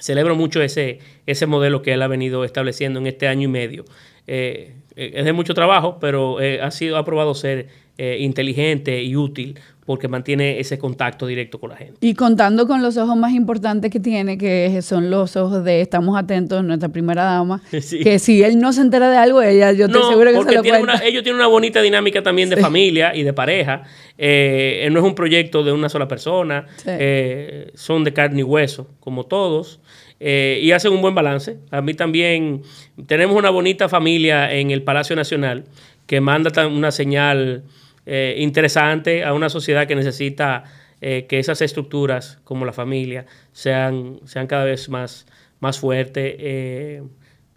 [0.00, 3.84] celebro mucho ese, ese modelo que él ha venido estableciendo en este año y medio.
[4.26, 9.02] Eh, eh, es de mucho trabajo, pero eh, ha sido ha probado ser eh, inteligente
[9.02, 11.94] y útil porque mantiene ese contacto directo con la gente.
[12.00, 16.16] Y contando con los ojos más importantes que tiene, que son los ojos de estamos
[16.16, 17.98] atentos, nuestra primera dama, Sí.
[17.98, 20.50] que si él no se entera de algo, ella, yo estoy No, segura que porque
[20.52, 20.94] se lo tiene cuenta.
[20.98, 23.82] una- ellos tienen una bonita dinámica también de familia y de pareja.
[24.18, 26.66] Eh, no es un proyecto de una sola persona.
[26.76, 26.84] Sí.
[26.88, 29.80] Eh, son de carne y hueso, como todos.
[30.24, 31.58] Eh, y hacen un buen balance.
[31.72, 32.62] A mí también
[33.06, 35.64] tenemos una bonita familia en el Palacio Nacional
[36.06, 37.64] que manda una señal
[38.06, 40.62] eh, interesante a una sociedad que necesita
[41.00, 45.26] eh, que esas estructuras, como la familia, sean, sean cada vez más,
[45.58, 47.02] más fuertes.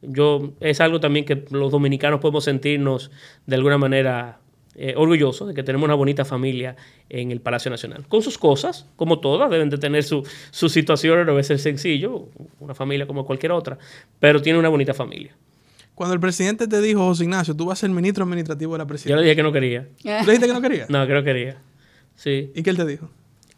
[0.02, 3.12] Yo es algo también que los dominicanos podemos sentirnos
[3.46, 4.40] de alguna manera
[4.76, 6.76] eh, orgullosos de que tenemos una bonita familia
[7.10, 8.06] en el Palacio Nacional.
[8.08, 12.28] Con sus cosas, como todas, deben de tener su, su situación, no debe ser sencillo,
[12.60, 13.78] una familia como cualquier otra,
[14.20, 15.36] pero tiene una bonita familia.
[15.96, 18.84] Cuando el presidente te dijo, José Ignacio, tú vas a ser ministro administrativo de la
[18.84, 19.16] Yo presidencia.
[19.16, 19.84] le dije que no quería.
[20.02, 20.86] ¿Tú le dijiste que no quería?
[20.90, 21.58] No, que quería.
[22.16, 22.52] Sí.
[22.54, 23.10] ¿Y qué él te dijo?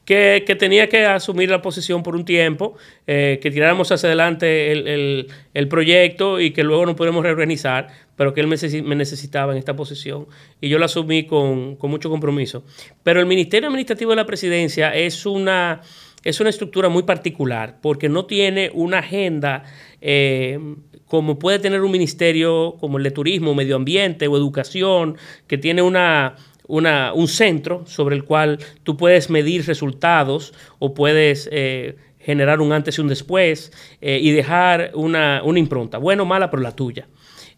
[0.06, 2.78] que, que tenía que asumir la posición por un tiempo,
[3.08, 7.90] eh, que tiráramos hacia adelante el, el- el proyecto y que luego nos podemos reorganizar,
[8.18, 10.28] pero que él me necesitaba en esta posición
[10.60, 12.66] y yo la asumí con, mucho compromiso.
[13.04, 15.82] Pero el Ministerio Administrativo de la Presidencia es una,
[16.24, 19.64] es una estructura muy particular porque no tiene una agenda
[20.02, 20.60] eh,
[21.06, 25.16] como puede tener un ministerio como el de Turismo, Medio Ambiente o Educación,
[25.48, 26.36] que tiene una,
[26.68, 31.48] un centro sobre el cual tú puedes medir resultados o puedes...
[31.52, 31.96] Eh,
[32.28, 36.62] generar un antes y un después eh, y dejar una, impronta, buena o mala, pero
[36.62, 37.08] la tuya.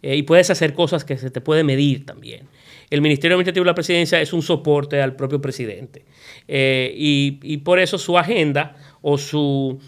[0.02, 2.48] Eh, y puedes hacer cosas que se te puede medir también.
[2.90, 6.06] El Ministerio Administrativo de la Presidencia es un soporte al propio presidente.
[6.48, 9.80] Eh, y, por eso su agenda o su,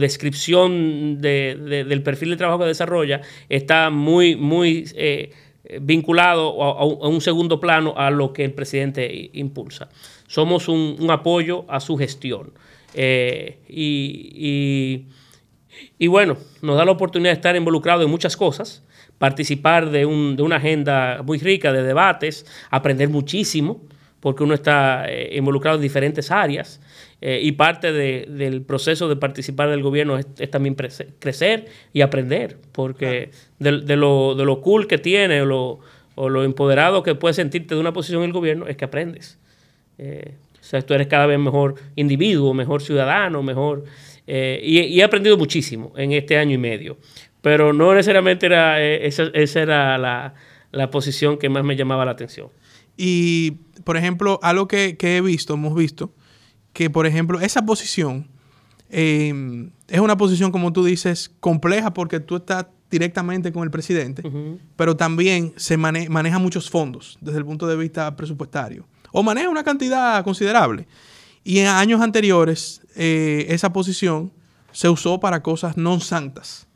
[0.00, 4.84] descripción del perfil de trabajo que desarrolla está muy, muy
[5.80, 9.88] vinculado a, un segundo plano a lo que el presidente impulsa.
[10.26, 12.52] Somos un apoyo a su gestión.
[12.94, 15.06] Eh, y,
[15.98, 18.84] y, bueno, nos da la oportunidad de estar involucrado en muchas cosas,
[19.20, 23.82] participar de, un, de una agenda muy rica de debates, aprender muchísimo,
[24.18, 26.80] porque uno está eh, involucrado en diferentes áreas.
[27.20, 32.56] Eh, y parte de, del proceso de participar del gobierno es, también crecer y aprender,
[32.72, 35.80] porque de, lo, de, lo, cool que tiene o lo,
[36.14, 39.38] o lo, empoderado que puedes sentirte de una posición en el gobierno es que aprendes.
[39.98, 43.84] O sea, tú eres cada vez mejor individuo, mejor ciudadano, mejor...
[44.26, 46.96] Eh, y, he aprendido muchísimo en este año y medio.
[47.42, 52.48] Pero no necesariamente era, eh, esa, era la, posición que más me llamaba la atención.
[52.96, 53.52] Y,
[53.84, 56.12] por ejemplo, algo que, he visto, hemos visto,
[56.72, 58.28] que, por ejemplo, esa posición
[58.90, 64.22] em, es una posición, como tú dices, compleja porque tú estás directamente con el presidente,
[64.76, 69.64] pero también se maneja muchos fondos desde el punto de vista presupuestario o maneja una
[69.64, 70.86] cantidad considerable.
[71.42, 74.32] Y en años anteriores, eh, esa posición
[74.72, 76.66] se usó para cosas no santas.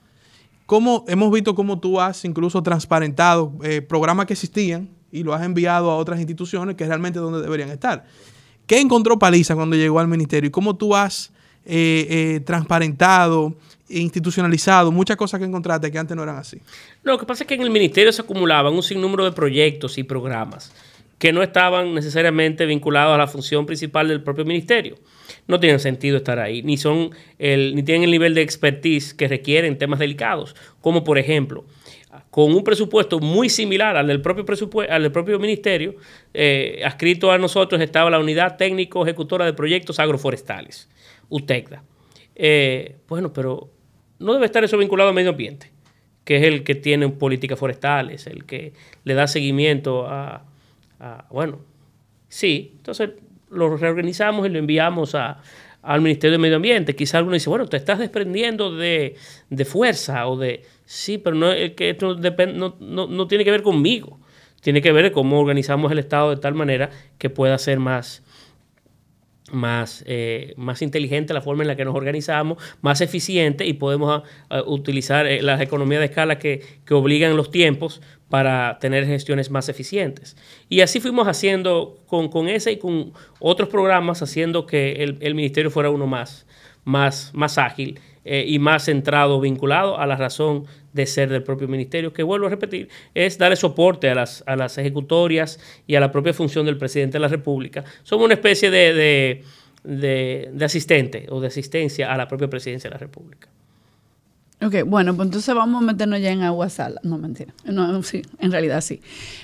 [0.67, 5.43] Como hemos visto cómo tú has incluso transparentado eh, programas que existían y lo has
[5.43, 8.05] enviado a otras instituciones que realmente donde deberían estar.
[8.67, 11.33] ¿Qué encontró Paliza cuando llegó al ministerio y cómo tú has
[11.67, 13.55] eh, transparentado,
[13.89, 16.59] institucionalizado muchas cosas que encontraste que antes no eran así?
[17.03, 20.03] Lo que pasa es que en el ministerio se acumulaban un sinnúmero de proyectos y
[20.03, 20.73] programas
[21.25, 24.97] que no estaban necesariamente vinculados a la función principal del propio ministerio.
[25.47, 29.27] No tienen sentido estar ahí, ni, son el, ni tienen el nivel de expertise que
[29.27, 31.65] requieren temas delicados, como por ejemplo,
[32.29, 34.45] con un presupuesto muy similar al del propio,
[34.91, 35.97] al del propio ministerio,
[36.35, 40.91] eh, adscrito a nosotros estaba la Unidad Técnico Ejecutora de Proyectos Agroforestales,
[41.31, 41.85] UTECDA.
[42.35, 43.71] Eh, bueno, pero
[44.19, 45.71] no debe estar eso vinculado al medio ambiente,
[46.27, 50.45] que es el que tiene políticas forestales, el que le da seguimiento a
[51.01, 51.59] Ah, bueno,
[52.29, 53.11] sí, entonces
[53.51, 56.97] lo reorganizamos y lo enviamos al Ministerio de Medio Ambiente.
[56.97, 59.17] Quizá alguno dice, bueno, te estás desprendiendo de,
[59.65, 60.63] fuerza o de...
[60.85, 64.21] Sí, pero no, que esto no, no, tiene que ver conmigo.
[64.61, 68.23] Tiene que ver cómo organizamos el Estado de tal manera que pueda ser más,
[69.53, 74.23] más, eh, más inteligente la forma en la que nos organizamos, más eficiente y podemos
[74.51, 79.51] ah, utilizar eh, las economías de escala que, que, obligan los tiempos para tener gestiones
[79.51, 80.37] más eficientes.
[80.69, 85.35] Y así fuimos haciendo con, con ese y con otros programas, haciendo que el, el
[85.35, 86.47] ministerio fuera uno más,
[86.85, 91.69] más, más ágil eh, y más centrado, vinculado a la razón de ser del propio
[91.69, 96.01] ministerio, que vuelvo a repetir, es darle soporte a las, a las ejecutorias y a
[96.01, 97.85] la propia función del presidente de la República.
[98.03, 99.45] Somos una especie de,
[99.83, 103.49] de, asistente o de asistencia a la propia presidencia de la República.
[104.63, 107.01] Ok, bueno, pues entonces vamos a meternos ya en agua sala.
[107.03, 107.53] No, mentira.
[107.65, 109.01] No, sí, en realidad sí.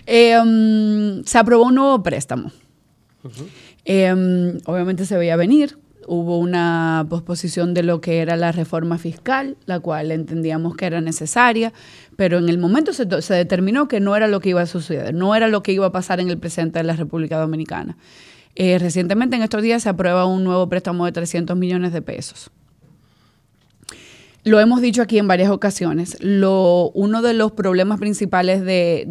[0.06, 2.50] Eh, um, se aprobó un nuevo préstamo.
[3.84, 5.76] Eh, um, obviamente se veía venir
[6.10, 11.00] hubo una posposición de lo que era la reforma fiscal, la cual entendíamos que era
[11.00, 11.72] necesaria,
[12.16, 15.36] pero en el momento se, determinó que no era lo que iba a suceder, no
[15.36, 17.96] era lo que iba a pasar en el presente de la República Dominicana.
[18.56, 22.50] Eh, recientemente, en estos días, se aprueba un nuevo préstamo de 300 millones de pesos.
[24.44, 26.16] Lo hemos dicho aquí en varias ocasiones.
[26.20, 29.06] Uno de los problemas principales de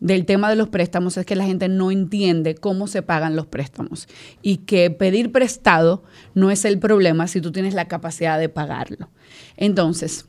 [0.00, 3.46] del tema de los préstamos es que la gente no entiende cómo se pagan los
[3.46, 4.08] préstamos
[4.42, 9.10] y que pedir prestado no es el problema si tú tienes la capacidad de pagarlo.
[9.56, 10.26] Entonces,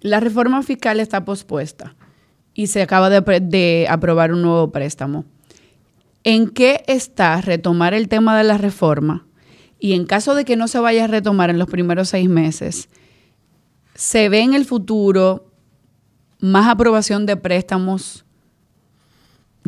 [0.00, 1.94] la reforma fiscal está pospuesta
[2.54, 5.24] y se acaba de, aprobar un nuevo préstamo.
[6.24, 9.26] ¿En qué está retomar el tema de la reforma?
[9.78, 12.88] Y en caso de que no se vaya a retomar en los primeros seis meses,
[13.94, 15.50] ¿se ve en el futuro
[16.38, 18.26] más aprobación de préstamos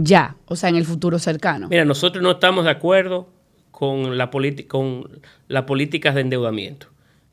[0.00, 1.68] ya, o sea, en el futuro cercano.
[1.68, 3.28] Mira, nosotros no estamos de acuerdo
[3.72, 4.30] con, la
[4.68, 6.86] con las políticas de endeudamiento.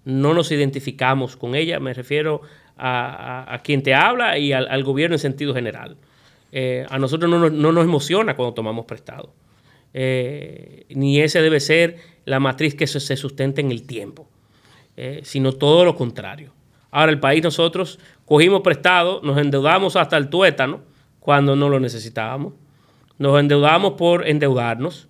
[0.04, 2.42] No nos identificamos con ella, me refiero
[2.78, 5.98] a, quien te habla y al, gobierno en sentido general.
[6.52, 9.32] Eh, a nosotros no, nos emociona cuando tomamos prestado.
[9.98, 14.28] Eh, ni ese debe ser la matriz que se, sustente en el tiempo,
[14.98, 16.52] eh, sino todo lo contrario.
[16.92, 20.82] Ahora el país nosotros cogimos prestado, nos endeudamos hasta el tuétano
[21.22, 22.56] cuando no lo necesitábamos.
[23.18, 25.08] Nos endeudamos por endeudarnos.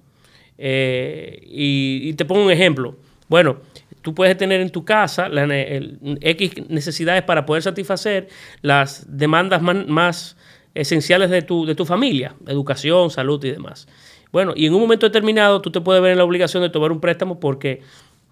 [0.56, 2.95] y, te pongo un ejemplo.
[3.28, 3.58] Bueno,
[4.04, 8.28] tú puedes tener en tu casa la, X necesidades para poder satisfacer
[8.62, 10.38] las demandas más,
[10.76, 13.88] esenciales de tu, de tu familia, educación, salud y demás.
[14.32, 16.92] Bueno, y en un momento determinado tú te puedes ver en la obligación de tomar
[16.92, 17.82] un préstamo porque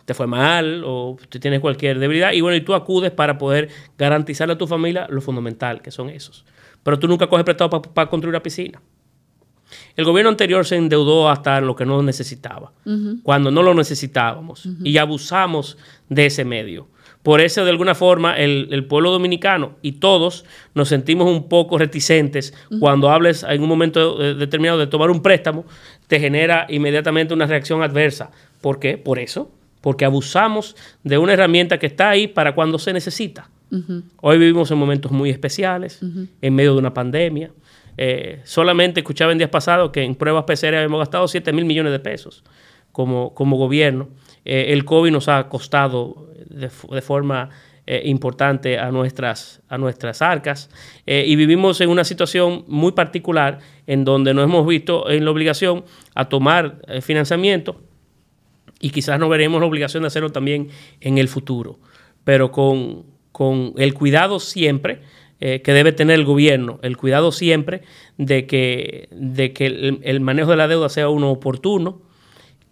[0.06, 3.69] te fue mal o tú tienes cualquier debilidad y bueno, y tú acudes para poder
[3.97, 6.45] garantizarle a tu familia lo fundamental, que son esos.
[6.84, 8.82] Pero tú nunca coges prestado para construir una piscina.
[9.95, 12.73] El gobierno anterior se endeudó hasta lo que no necesitaba,
[13.23, 15.77] cuando no lo necesitábamos, y abusamos
[16.10, 16.88] de ese medio.
[17.23, 20.43] Por eso, de alguna forma, el, pueblo dominicano y todos
[20.75, 25.65] nos sentimos un poco reticentes cuando hables en un momento determinado de tomar un préstamo,
[26.07, 28.29] te genera inmediatamente una reacción adversa.
[28.59, 28.97] ¿Por qué?
[28.97, 33.49] Por eso, porque abusamos de una herramienta que está ahí para cuando se necesita.
[34.21, 35.99] Hoy vivimos en momentos muy especiales,
[36.41, 37.51] en medio de una pandemia,
[37.97, 41.91] eh, solamente escuchaba en días pasados que en pruebas PCR hemos gastado 7 mil millones
[41.91, 42.43] de pesos
[42.91, 44.09] como, como gobierno.
[44.45, 47.49] Eh, el COVID nos ha costado de, forma
[47.86, 50.69] eh, importante a nuestras, a nuestras arcas
[51.06, 55.84] y vivimos en una situación muy particular en donde nos hemos visto en la obligación
[56.15, 57.82] a tomar financiamiento
[58.79, 60.69] y quizás no veremos la obligación de hacerlo también
[61.01, 61.79] en el futuro,
[62.23, 65.01] pero con, con el cuidado siempre
[65.45, 67.82] eh, que debe tener el gobierno, el cuidado siempre
[68.17, 72.01] de que, de que el, manejo de la deuda sea uno oportuno,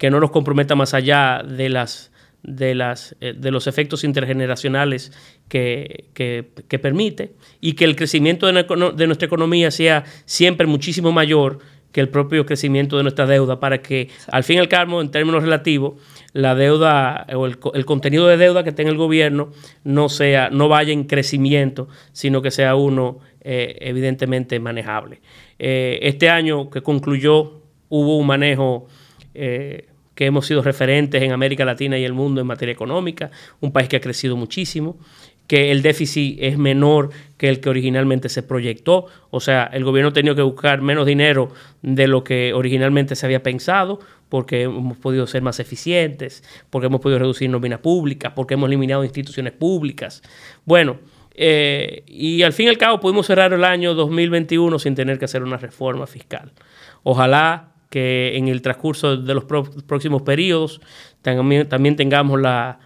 [0.02, 2.10] que no nos comprometa más allá de las
[2.42, 5.12] de, las, eh, de los efectos intergeneracionales
[5.48, 8.64] que, que, permite y que el crecimiento de,
[8.96, 11.60] de, nuestra economía sea siempre muchísimo mayor
[11.92, 15.12] que el propio crecimiento de nuestra deuda para que al fin y al cabo, en
[15.12, 16.00] términos relativos,
[16.32, 19.52] la deuda o el, contenido de deuda que tenga el gobierno
[19.84, 25.20] no sea, no vaya en crecimiento, sino que sea uno eh, evidentemente manejable.
[25.60, 28.88] Eh, este año que concluyó hubo un manejo
[29.34, 33.72] eh, que hemos sido referentes en América Latina y el mundo en materia económica, un
[33.72, 34.98] país que ha crecido muchísimo
[35.46, 39.06] que el déficit es menor que el que originalmente se proyectó.
[39.30, 41.50] O sea, el gobierno ha tenido que buscar menos dinero
[41.82, 47.02] de lo que originalmente se había pensado, porque hemos podido ser más eficientes, porque hemos
[47.02, 50.22] podido reducir nómina pública, porque hemos eliminado instituciones públicas.
[50.64, 51.00] Bueno,
[51.34, 55.26] eh, y al fin y al cabo pudimos cerrar el año 2021 sin tener que
[55.26, 56.52] hacer una reforma fiscal.
[57.02, 60.80] Ojalá que en el transcurso de los próximos periodos
[61.20, 62.78] también, también tengamos la,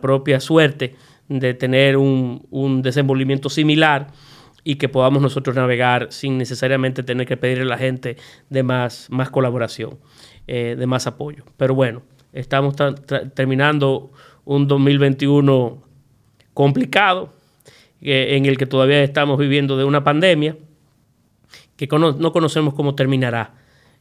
[0.00, 0.94] propia suerte
[1.28, 4.06] de tener un, desenvolvimiento similar
[4.62, 8.16] y que podamos nosotros navegar sin necesariamente tener que pedirle a la gente
[8.48, 9.98] de más, colaboración,
[10.46, 11.42] eh, de más apoyo.
[11.56, 12.76] Pero bueno, estamos
[13.34, 14.12] terminando
[14.44, 15.82] un 2021
[16.54, 17.32] complicado,
[18.00, 20.56] en el que todavía estamos viviendo de una pandemia,
[21.76, 23.58] que no conocemos cómo terminará,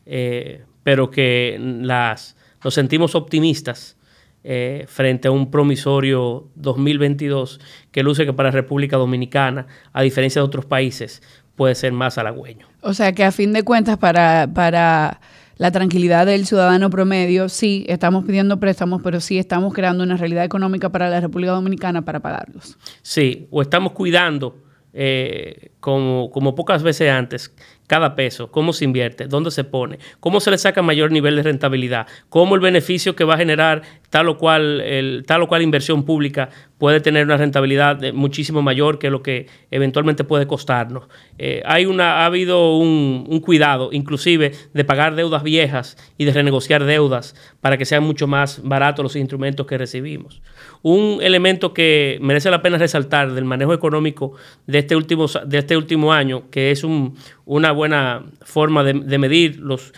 [0.08, 3.98] eh, pero que las, nos sentimos optimistas
[4.43, 7.60] eh, frente a un promisorio 2022
[7.91, 11.22] que luce que para República Dominicana, a diferencia de otros países,
[11.56, 12.67] puede ser más halagüeño.
[12.82, 15.20] O sea que a fin de cuentas, para, para
[15.58, 20.46] la tranquilidad del ciudadano promedio, sí, estamos pidiendo préstamos, pero sí estamos creando una realidad
[20.46, 22.78] económica para la República Dominicana para pagarlos.
[23.02, 27.54] Sí, o estamos cuidando, eh, como, como pocas veces antes,
[27.88, 31.44] cada peso, cómo se invierte, dónde se pone, cómo se le saca mayor nivel de
[31.44, 35.62] rentabilidad, cómo el beneficio que va a generar tal o cual, el, tal o cual
[35.62, 41.08] inversión pública puede tener una rentabilidad muchísimo mayor que lo que eventualmente puede costarnos.
[41.38, 46.84] Eh, hay una, ha habido un, cuidado, inclusive, de pagar deudas viejas y de renegociar
[46.84, 50.42] deudas para que sean mucho más baratos los instrumentos que recibimos.
[50.82, 54.34] Un elemento que merece la pena resaltar del manejo económico
[54.68, 59.59] de este último, de este último año, que es un, una buena forma de, medir
[59.59, 59.91] los,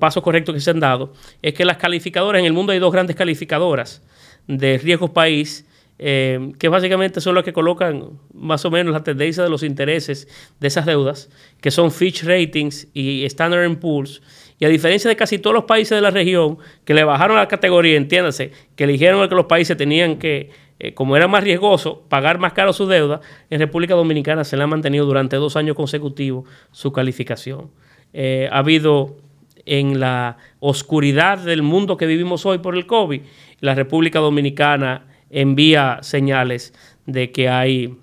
[0.00, 1.12] pasos correctos que se han dado,
[1.42, 4.02] es que las calificadoras, en el mundo hay dos grandes calificadoras
[4.48, 5.64] de riesgo país,
[6.00, 10.26] eh, que básicamente son las que colocan más o menos la tendencia de los intereses
[10.58, 14.22] de esas deudas, que son Fitch Ratings y Standard Poor's.
[14.58, 17.46] Y a diferencia de casi todos los países de la región que le bajaron la
[17.46, 20.50] categoría, entiéndase, que eligieron que los países tenían que
[20.82, 23.20] eh, como era más riesgoso pagar más caro su deuda,
[23.50, 27.70] en República Dominicana se le ha mantenido durante dos años consecutivos su calificación.
[28.12, 29.16] Eh, ha habido
[29.64, 33.22] en la oscuridad del mundo que vivimos hoy por el COVID,
[33.60, 36.74] la República Dominicana envía señales
[37.06, 37.96] de que hay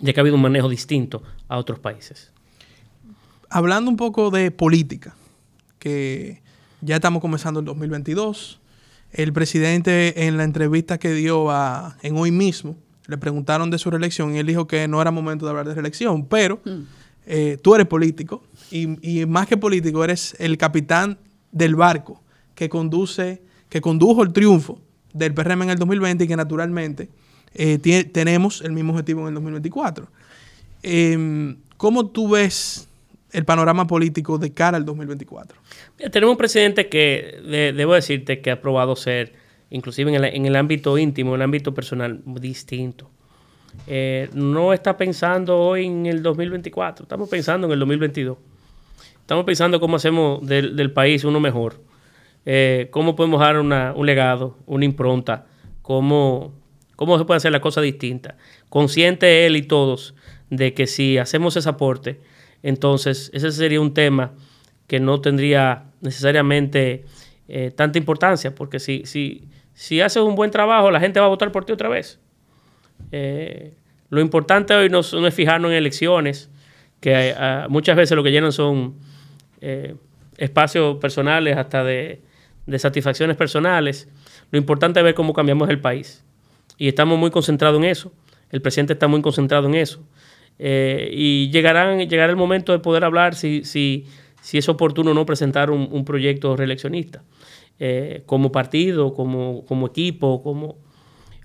[0.00, 2.32] de que ha habido un manejo distinto a otros países.
[3.50, 5.14] Hablando un poco de política,
[5.78, 6.40] que
[6.80, 8.61] ya estamos comenzando el 2022,
[9.12, 13.90] el presidente en la entrevista que dio a, en hoy mismo, le preguntaron de su
[13.90, 16.60] reelección y él dijo que no era momento de hablar de reelección, pero
[17.26, 21.18] eh, tú eres político y, y, más que político eres el capitán
[21.50, 22.22] del barco
[22.54, 24.80] que conduce, que condujo el triunfo
[25.12, 27.08] del PRM en el 2020 y que naturalmente
[27.54, 27.78] eh,
[28.12, 30.08] tenemos el mismo objetivo en el 2024.
[30.82, 32.88] Eh, ¿Cómo tú ves
[33.32, 35.58] el panorama político de cara al 2024?
[36.10, 39.32] tenemos un presidente que, de, debo decirte, que ha probado ser,
[39.70, 43.10] inclusive en el, ámbito íntimo, en el ámbito personal, distinto.
[43.86, 48.36] Eh, no está pensando hoy en el 2024, estamos pensando en el 2022.
[49.20, 51.80] Estamos pensando cómo hacemos del, país uno mejor,
[52.44, 55.46] eh, cómo podemos dar un legado, una impronta,
[55.80, 56.52] cómo,
[56.96, 58.36] cómo se puede hacer la cosa distinta.
[58.68, 60.14] Consciente él y todos
[60.50, 62.20] de que si hacemos ese aporte,
[62.62, 64.32] entonces ese sería un tema
[64.86, 67.04] que no tendría necesariamente
[67.48, 71.28] eh, tanta importancia, porque si, si, si haces un buen trabajo, la gente va a
[71.28, 72.20] votar por ti otra vez.
[73.10, 73.74] Eh,
[74.10, 76.50] lo importante hoy no, es fijarnos en elecciones,
[77.00, 77.34] que
[77.68, 78.94] muchas veces lo que llenan son
[79.60, 79.94] eh,
[80.36, 82.20] espacios personales, hasta de,
[82.76, 84.08] satisfacciones personales.
[84.50, 86.24] Lo importante es ver cómo cambiamos el país.
[86.78, 88.12] Y estamos muy concentrados en eso.
[88.50, 90.04] El presidente está muy concentrado en eso.
[90.58, 94.06] Y llegarán, llegará el momento de poder hablar si, si,
[94.42, 97.22] si es oportuno no presentar un, proyecto reeleccionista.
[97.78, 100.76] Eh, como partido, como, como equipo, como...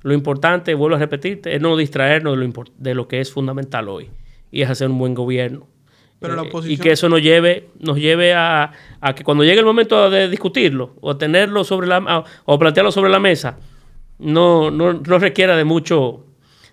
[0.04, 3.90] Lo importante, vuelvo a repetirte, es no distraernos de lo, de lo que es fundamental
[3.90, 4.10] hoy,
[4.52, 5.68] y es hacer un buen gobierno.
[6.22, 6.28] Eh,
[6.66, 8.72] y que eso nos lleve, nos lleve a,
[9.16, 13.20] que cuando llegue el momento de discutirlo o tenerlo sobre la o plantearlo sobre la
[13.20, 13.58] mesa,
[14.18, 16.26] no, no, no requiera de mucho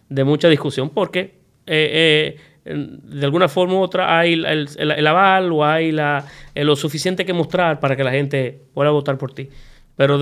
[0.09, 5.93] de mucha discusión, porque eh, de alguna forma u otra hay el, aval o hay
[5.93, 9.51] la, lo suficiente que mostrar para que la gente pueda votar por ti.
[9.97, 10.19] Pero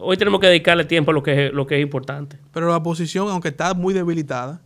[0.00, 2.38] hoy tenemos que dedicarle tiempo a lo que, es, lo que es importante.
[2.52, 4.60] Pero la oposición, aunque está muy debilitada,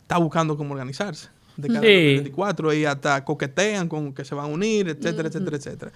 [0.00, 1.28] está buscando cómo organizarse.
[1.56, 1.86] De cada sí.
[1.86, 5.92] 24 y hasta coquetean con que se van a unir, etcétera, etcétera, etcétera.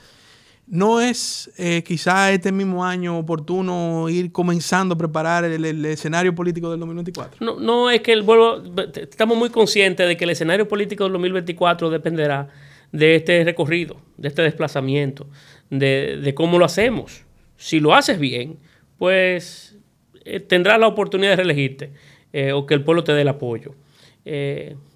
[0.71, 6.71] ¿No es eh, quizá este mismo año oportuno ir comenzando a preparar el, escenario político
[6.71, 7.45] del 2024?
[7.45, 8.63] No, no es que el vuelvo,
[8.95, 12.51] estamos muy conscientes de que el escenario político del 2024 dependerá
[12.93, 15.27] de este recorrido, de este desplazamiento,
[15.71, 17.25] de, cómo lo hacemos.
[17.57, 18.61] Si lo haces bien,
[18.97, 19.77] pues
[20.25, 21.93] eh, tendrás la oportunidad de reelegirte
[22.33, 23.75] eh, o que el pueblo te dé el apoyo.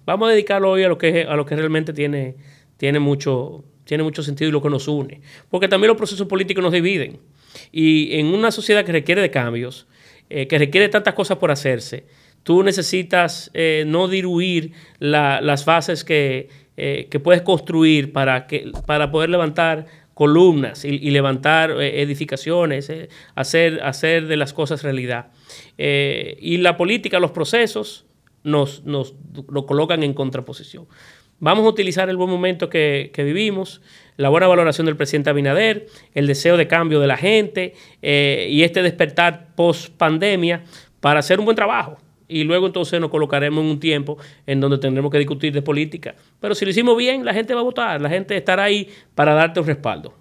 [0.05, 2.37] vamos a dedicarlo hoy a lo que, a lo que realmente tiene,
[2.77, 5.21] tiene mucho tiene mucho sentido y lo que nos une.
[5.49, 7.19] Porque también los procesos políticos nos dividen.
[7.71, 9.87] Y en una sociedad que requiere de cambios,
[10.29, 12.05] eh, que requiere tantas cosas por hacerse,
[12.43, 19.11] tú necesitas eh, no diluir las fases que, eh, que, puedes construir para, que, para
[19.11, 22.91] poder levantar columnas y, levantar edificaciones,
[23.35, 25.27] hacer, hacer de las cosas realidad.
[25.77, 28.05] y la política, los procesos,
[28.45, 29.15] nos, nos,
[29.49, 30.87] nos colocan en contraposición.
[31.39, 33.81] Vamos a utilizar el buen momento que, vivimos,
[34.15, 38.63] la buena valoración del presidente Abinader, el deseo de cambio de la gente eh, y
[38.63, 40.63] este despertar post pandemia
[41.01, 41.97] para hacer un buen trabajo.
[42.27, 44.17] Y luego entonces nos colocaremos en un tiempo
[44.47, 46.15] en donde tendremos que discutir de política.
[46.39, 49.33] Pero si lo hicimos bien, la gente va a votar, la gente estará ahí para
[49.33, 50.13] darte un respaldo.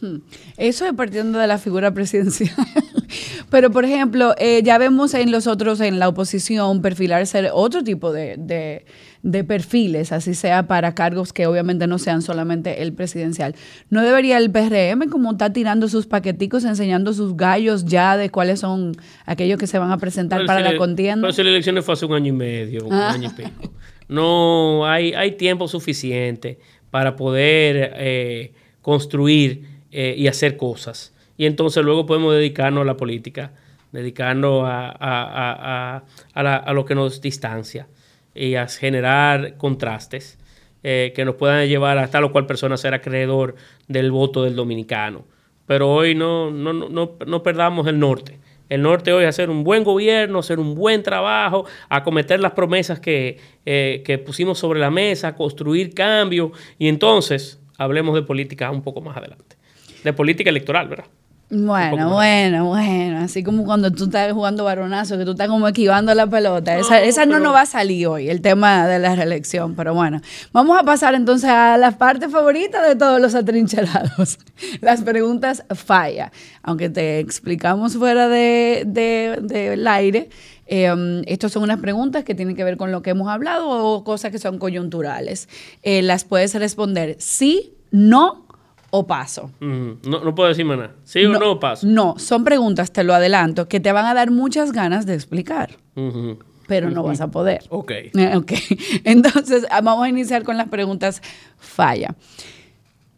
[0.00, 0.18] Hmm.
[0.58, 2.54] Eso es partiendo de la figura presidencial.
[3.50, 8.12] Pero, por ejemplo, eh, ya vemos en los otros, en la oposición, perfilarse otro tipo
[8.12, 8.84] de
[9.44, 13.56] perfiles, así sea para cargos que obviamente no sean solamente el presidencial.
[13.90, 18.60] ¿No debería el PRM como estar tirando sus paqueticos, enseñando sus gallos ya de cuáles
[18.60, 21.22] son aquellos que se van a presentar para la contienda?
[21.22, 23.10] Pero si la elección fue hace un año y medio, un ah.
[23.10, 23.72] año y pico.
[24.08, 26.60] No, hay, hay tiempo suficiente
[26.92, 31.12] para poder eh, construir eh, y hacer cosas.
[31.36, 33.52] Y entonces luego podemos dedicarnos a la política,
[33.90, 36.02] dedicarnos a, a,
[36.34, 37.88] a, a lo que nos distancia
[38.36, 40.38] y a generar contrastes
[40.82, 43.56] eh, que nos puedan llevar a tal o cual persona a ser acreedor
[43.88, 45.24] del voto del dominicano.
[45.66, 48.38] Pero hoy no, no, no, no perdamos el norte.
[48.68, 52.98] El norte hoy es hacer un buen gobierno, hacer un buen trabajo, acometer las promesas
[52.98, 58.82] que, eh, que pusimos sobre la mesa, construir cambios y entonces hablemos de política un
[58.82, 59.56] poco más adelante.
[60.02, 61.06] De política electoral, ¿verdad?
[61.48, 63.18] Bueno, bueno, bueno.
[63.18, 66.76] Así como cuando tú estás jugando varonazo, que tú estás como esquivando la pelota.
[66.76, 69.76] Esa, esa no nos va a salir hoy, el tema de la reelección.
[69.76, 70.20] Pero bueno,
[70.52, 74.38] vamos a pasar entonces a la parte favorita de todos los atrincherados.
[74.80, 76.32] Las preguntas falla.
[76.62, 80.30] Aunque te explicamos fuera del de, del aire,
[80.66, 84.02] eh, estas son unas preguntas que tienen que ver con lo que hemos hablado o
[84.02, 85.48] cosas que son coyunturales.
[85.84, 88.45] Eh, las puedes responder sí, no
[88.96, 89.50] o paso.
[89.60, 90.92] No, no puedo decirme nada.
[91.04, 91.86] ¿Sí o no paso?
[91.86, 95.76] No, son preguntas, te lo adelanto, que te van a dar muchas ganas de explicar,
[96.66, 97.64] pero no vas a poder.
[97.68, 97.92] Ok.
[98.36, 98.52] Ok,
[99.04, 101.22] entonces ah, vamos a iniciar con las preguntas
[101.58, 102.14] falla.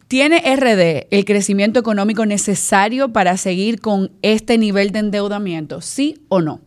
[0.07, 5.81] ¿Tiene RD el crecimiento económico necesario para seguir con este nivel de endeudamiento?
[5.81, 6.61] ¿Sí o no?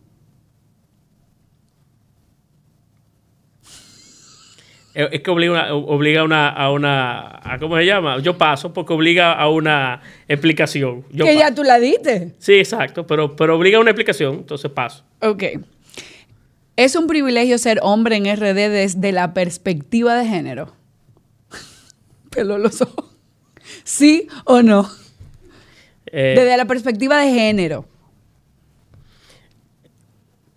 [4.93, 7.39] Es que obliga, una, obliga una, a una...
[7.41, 8.19] A, ¿Cómo se llama?
[8.19, 11.03] Yo paso porque obliga a una explicación.
[11.11, 11.39] Yo que paso.
[11.39, 12.33] ya tú la diste.
[12.37, 15.03] Sí, exacto, pero, pero obliga a una explicación, entonces paso.
[15.21, 15.43] Ok.
[16.75, 20.73] ¿Es un privilegio ser hombre en RD desde la perspectiva de género?
[22.29, 23.15] Pelo los ojos.
[23.83, 24.87] ¿Sí o no?
[26.05, 27.85] Eh, Desde la perspectiva de género.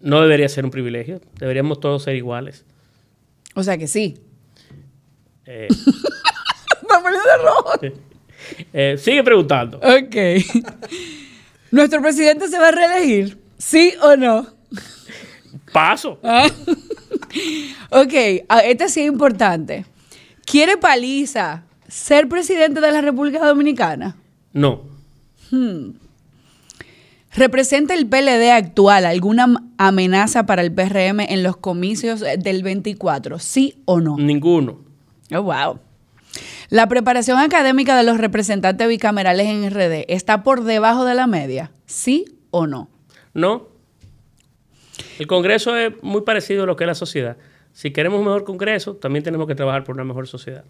[0.00, 2.64] no debería ser un privilegio, deberíamos todos ser iguales.
[3.54, 4.18] O sea que sí.
[5.46, 5.68] Eh,
[7.44, 7.70] rojo.
[8.72, 9.78] eh, sigue preguntando.
[9.78, 10.16] Ok.
[11.70, 13.38] ¿Nuestro presidente se va a reelegir?
[13.58, 14.46] ¿Sí o no?
[15.72, 16.18] Paso.
[16.22, 16.46] ¿Ah?
[17.90, 18.14] Ok,
[18.48, 19.84] ah, este sí es importante.
[20.44, 24.16] ¿Quiere Paliza ser presidente de la República Dominicana?
[24.52, 24.82] No.
[27.34, 33.38] ¿Representa el PLD actual alguna am- amenaza para el PRM en los comicios del 24?
[33.38, 34.16] ¿Sí o no?
[34.16, 34.85] Ninguno.
[35.32, 35.80] Oh, wow.
[36.68, 41.70] ¿La preparación académica de los representantes bicamerales en RD está por debajo de la media?
[41.86, 42.88] ¿Sí o no?
[43.34, 43.68] No.
[45.18, 47.36] El Congreso es muy parecido a lo que es la sociedad.
[47.72, 50.64] Si queremos un mejor Congreso, también tenemos que trabajar por una mejor sociedad.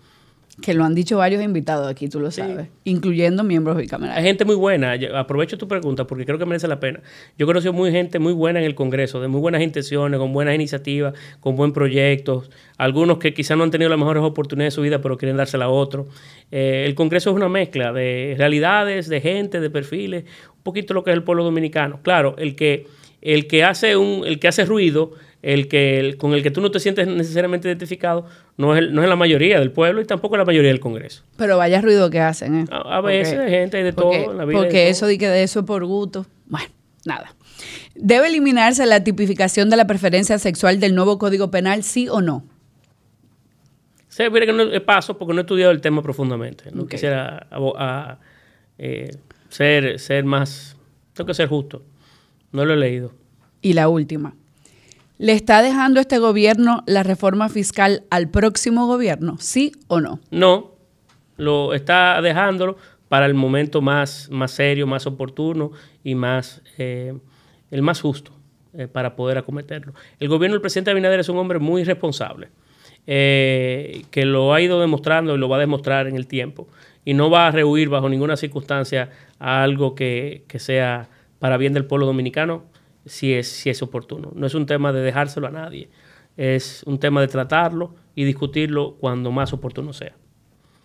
[0.60, 4.24] Que lo han dicho varios invitados aquí, tú lo sabes, incluyendo miembros Hay bicamerales.
[4.24, 4.96] gente muy buena.
[4.96, 7.00] Yo aprovecho tu pregunta porque creo que merece la pena.
[7.36, 10.32] Yo he conocido muy gente muy buena en el Congreso, de muy buenas intenciones, con
[10.32, 12.50] buenas iniciativas, con buen proyectos.
[12.78, 15.66] Algunos que quizás no han tenido las mejores oportunidades de su vida, pero quieren dársela
[15.66, 16.08] a otro.
[16.50, 20.24] Eh, el Congreso es una mezcla de realidades, de gente, de perfiles,
[20.56, 22.00] un poquito lo que es el pueblo dominicano.
[22.02, 22.86] Claro, el que,
[23.20, 25.12] el que hace un, el que hace ruido,
[25.54, 28.26] el que el- con el que tú no te sientes necesariamente identificado,
[28.56, 30.80] no es, el- no es la mayoría del pueblo y tampoco es la mayoría del
[30.80, 31.22] Congreso.
[31.36, 32.64] Pero vaya ruido que hacen, ¿eh?
[32.70, 34.58] A- a veces Porque- hay gente de todo porque, en la vida.
[34.58, 34.90] de Porque todo.
[34.90, 36.26] eso de que de eso es por gusto.
[36.46, 36.68] Bueno,
[37.04, 37.34] nada.
[37.94, 42.44] ¿Debe eliminarse la tipificación de la preferencia sexual del nuevo Código Penal, sí o no?
[44.08, 46.64] Sí, mira que no eh, paso porque no he estudiado el tema profundamente.
[46.72, 48.18] No quisiera a-
[48.78, 49.10] eh,
[49.48, 50.76] ser, ser más...
[51.14, 51.82] Tengo que ser justo.
[52.52, 53.12] No lo he leído.
[53.62, 54.34] Y la última.
[55.18, 60.20] ¿Le está dejando este gobierno la reforma fiscal al próximo gobierno, sí o no?
[60.30, 60.74] No,
[61.38, 62.76] lo está dejándolo
[63.08, 65.70] para el momento más, más serio, más oportuno
[66.04, 67.14] y más eh,
[67.70, 68.32] el más justo
[68.74, 69.94] eh, para poder acometerlo.
[70.20, 72.48] El gobierno del presidente Abinader es un hombre muy responsable,
[73.06, 76.68] eh, que lo ha ido demostrando y lo va a demostrar en el tiempo.
[77.06, 81.08] Y no va a rehuir bajo ninguna circunstancia a algo que, que sea
[81.38, 82.64] para bien del pueblo dominicano
[83.06, 84.32] si es, si es oportuno.
[84.34, 85.88] No es un tema de dejárselo a nadie,
[86.36, 90.14] es un tema de tratarlo y discutirlo cuando más oportuno sea.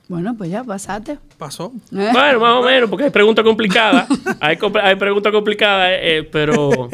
[0.07, 1.19] Bueno, pues ya, pasate.
[1.37, 1.71] Pasó.
[1.91, 2.09] ¿Eh?
[2.11, 4.07] Bueno, más o menos, porque hay preguntas complicadas.
[4.41, 6.89] Hay, hay preguntas complicadas, eh, eh, pero.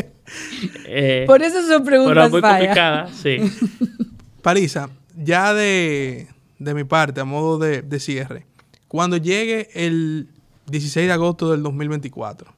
[0.86, 2.60] eh, Por eso son pero preguntas muy fallas.
[2.60, 3.38] complicadas, sí.
[4.44, 6.28] Parisa, ya de,
[6.60, 8.46] de mi parte, a modo de, de cierre,
[8.88, 10.28] cuando llegue el
[10.68, 12.54] 16 de agosto del 2024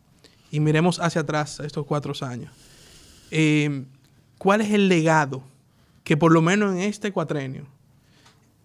[0.52, 2.52] y miremos hacia atrás estos cuatro años,
[3.32, 3.86] eh,
[4.38, 5.44] ¿cuál es el legado
[6.04, 7.66] que por lo menos en este cuatrenio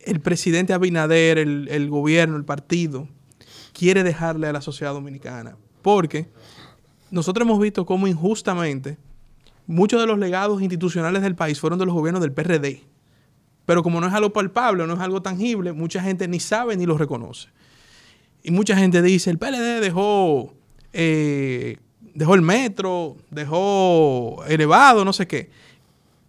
[0.01, 3.09] el presidente Abinader, el, el gobierno, el partido,
[3.73, 5.57] quiere dejarle a la sociedad dominicana?
[5.83, 6.29] Porque
[7.11, 8.99] nosotros hemos visto cómo injustamente
[9.67, 12.83] muchos de los legados institucionales del país fueron de los gobiernos del PRD.
[13.67, 16.87] Pero como no es algo palpable, no es algo tangible, mucha gente ni sabe ni
[16.87, 17.49] lo reconoce.
[18.43, 20.55] Y mucha gente dice, el PLD dejó,
[20.93, 21.79] eh,
[22.15, 25.51] dejó el metro, dejó elevado, no sé qué.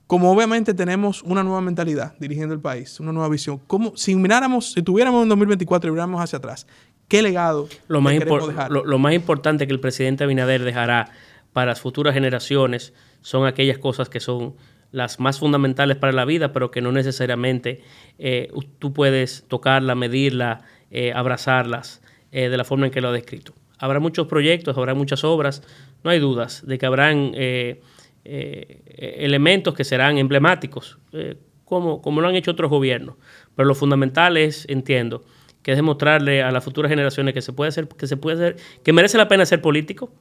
[0.08, 4.74] Como obviamente tenemos una nueva mentalidad dirigiendo el país, una nueva visión, como si miráramos,
[4.74, 6.68] si tuviéramos en 2024 y miráramos hacia atrás,
[7.08, 8.72] ¿qué legado Lo más, queremos dejar?
[8.72, 11.10] lo, lo más importante que el presidente Abinader dejará
[11.54, 14.56] para las futuras generaciones son aquellas cosas que son
[14.92, 17.82] las más fundamentales para la vida, pero que no necesariamente
[18.18, 23.12] eh, tú puedes tocarla, medirla, eh, abrazarlas eh, de la forma en que lo ha
[23.12, 23.54] descrito.
[23.80, 25.64] Habrá muchos proyectos, habrá muchas obras,
[26.04, 27.82] no hay dudas de que habrán eh,
[28.24, 33.16] eh, elementos que serán emblemáticos, eh, como, como lo han hecho otros gobiernos.
[33.56, 35.24] Pero lo fundamental es, entiendo,
[35.62, 38.56] que es demostrarle a las futuras generaciones que se puede hacer, que se puede hacer,
[38.84, 40.12] que merece la pena ser político,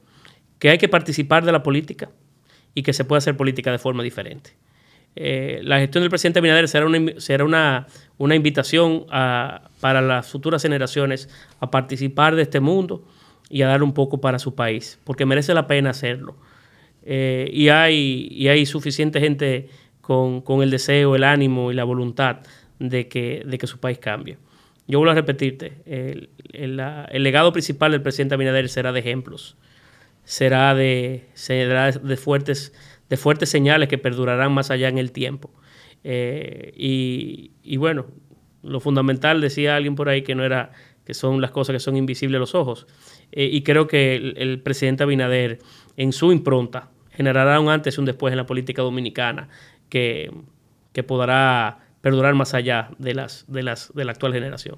[0.59, 2.09] que hay que participar de la política
[2.73, 4.51] y que se puede hacer política de forma diferente.
[5.17, 7.87] La gestión del presidente Abinader será una, será una,
[8.17, 11.29] una invitación a, para las futuras generaciones
[11.61, 13.05] a participar de este mundo
[13.49, 16.35] y a dar un poco para su país, porque merece la pena hacerlo.
[17.03, 19.69] Eh, y, hay, y hay suficiente gente
[20.01, 22.39] con, con, el deseo, el ánimo y la voluntad
[22.79, 24.37] de que, de que su país cambie.
[24.87, 29.57] Yo vuelvo a repetirte, el, el, el legado principal del presidente Abinader será de ejemplos,
[30.23, 32.71] será de, será de fuertes
[33.09, 35.51] de fuertes señales que perdurarán más allá en el tiempo.
[36.03, 38.05] Eh, y, y, bueno,
[38.63, 40.71] lo fundamental, decía alguien por ahí, que no era
[41.05, 42.87] que son las cosas que son invisibles a los ojos.
[43.35, 45.59] Eh, y creo que el, el, presidente Abinader,
[45.97, 49.49] en su impronta, generará un antes y un después en la política dominicana
[49.89, 50.31] que,
[50.93, 54.77] que podrá perdurar más allá de, las, de, las, de la actual generación.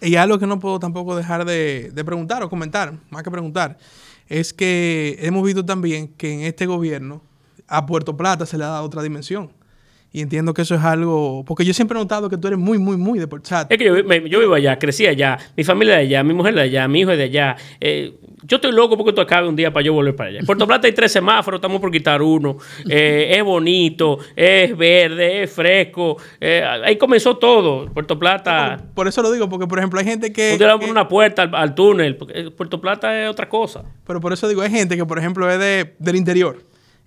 [0.00, 3.78] Y algo que no puedo tampoco dejar de, de preguntar o comentar, más que preguntar,
[4.28, 7.22] es que hemos visto también que en este gobierno
[7.68, 9.50] a Puerto Plata se le da otra dimensión.
[10.14, 11.44] Y entiendo que eso es algo.
[11.44, 13.74] Porque yo siempre he notado que tú eres muy, muy, muy de Puerto Plata.
[13.74, 16.54] Es que yo, me, yo, vivo allá, crecí allá, mi familia de allá, mi mujer
[16.54, 17.56] de allá, mi hijo es de allá.
[17.80, 20.38] Eh, yo estoy loco porque tú acabes un día para yo volver para allá.
[20.38, 22.58] En Puerto Plata hay tres semáforos, estamos por quitar uno.
[22.88, 26.16] Eh, es bonito, es verde, es fresco.
[26.40, 27.86] Eh, ahí comenzó todo.
[27.92, 28.76] Puerto Plata.
[28.78, 30.56] Por, por, eso lo digo, porque por ejemplo hay gente que.
[30.56, 32.16] Le por una puerta al, al túnel.
[32.56, 33.82] Puerto Plata es otra cosa.
[34.06, 36.58] Pero por eso digo, hay gente que, por ejemplo, es de, del interior.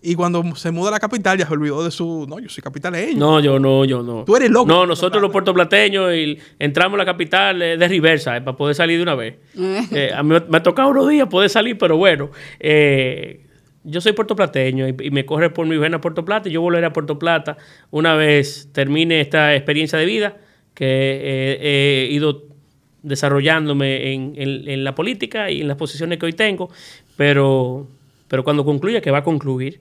[0.01, 2.27] Y cuando se muda a la capital ya se olvidó de su...
[2.29, 3.17] No, yo soy capitaleño.
[3.17, 4.25] No, yo no, yo no.
[4.25, 4.67] Tú eres loco.
[4.67, 8.97] No, nosotros los puertoplateños y entramos a la capital de reversa eh, para poder salir
[8.97, 9.35] de una vez.
[9.91, 12.29] eh, a mí me ha tocado unos días poder salir, pero bueno.
[12.59, 13.47] Eh,
[13.83, 16.85] yo soy puertoplateño y, y, me corre por mi vena Puerto Plata y yo volveré
[16.85, 17.57] a Puerto Plata
[17.89, 20.37] una vez termine esta experiencia de vida
[20.73, 22.43] que eh, he ido
[23.01, 26.69] desarrollándome en, en, en la política y en las posiciones que hoy tengo,
[27.15, 27.87] pero
[28.27, 29.79] pero cuando concluya, que va a concluir,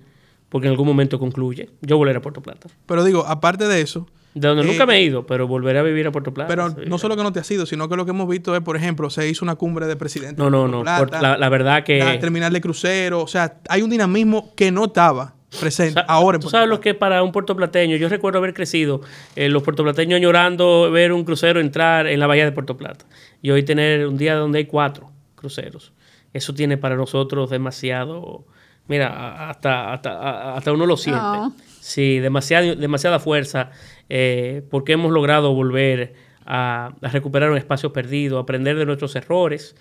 [0.49, 2.69] porque en algún momento concluye, yo volveré a Puerto Plata.
[2.87, 4.07] Pero digo, aparte de eso...
[4.35, 6.49] De donde eh, nunca me he ido, pero volveré a vivir a Puerto Plata.
[6.49, 8.61] Pero no solo que no te has ido, sino que lo que hemos visto es,
[8.61, 10.39] por ejemplo, se hizo una cumbre de presidentes.
[10.39, 10.83] No, no, no.
[10.83, 12.01] Plata, la, la, verdad que...
[12.01, 13.23] La terminal de crucero.
[13.23, 16.37] O sea, hay un dinamismo que no estaba presente o sea, ahora.
[16.37, 17.97] En ¿Tú sabes lo que para un puertoplateño?
[17.97, 19.01] Yo recuerdo haber crecido,
[19.35, 23.05] eh, los puertoplateños llorando ver un crucero entrar en la bahía de Puerto Plata.
[23.43, 25.93] Y hoy tener un día donde hay cuatro cruceros.
[26.37, 28.45] Eso tiene para nosotros demasiado
[28.89, 31.21] Mira, hasta, hasta, hasta uno lo siente.
[31.23, 31.53] Oh.
[31.81, 33.71] Sí, demasiada, demasiada fuerza,
[34.09, 36.15] eh, porque hemos logrado volver
[36.45, 39.75] a, a, recuperar un espacio perdido, aprender de nuestros errores.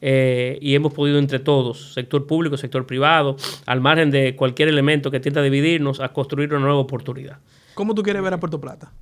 [0.00, 3.36] Eh, y hemos podido entre todos, sector público, sector privado,
[3.66, 7.38] al margen de cualquier elemento que tienda dividirnos, a construir una nueva oportunidad.
[7.74, 8.92] ¿Cómo tú quieres ver a Puerto Plata?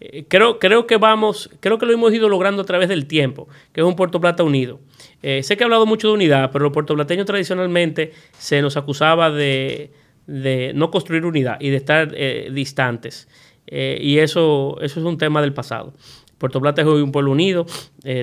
[0.00, 3.48] Eh, creo, creo que vamos, creo que lo hemos ido logrando a través del tiempo,
[3.72, 4.80] que es un Puerto Plata unido.
[5.22, 9.30] Eh, sé que he hablado mucho de unidad, pero los puertoplateños tradicionalmente se nos acusaba
[9.30, 9.90] de,
[10.26, 13.28] no construir unidad y de estar eh, distantes.
[13.66, 15.92] Eh, y eso, eso es un tema del pasado.
[16.38, 17.66] Puerto Plata es hoy un pueblo unido,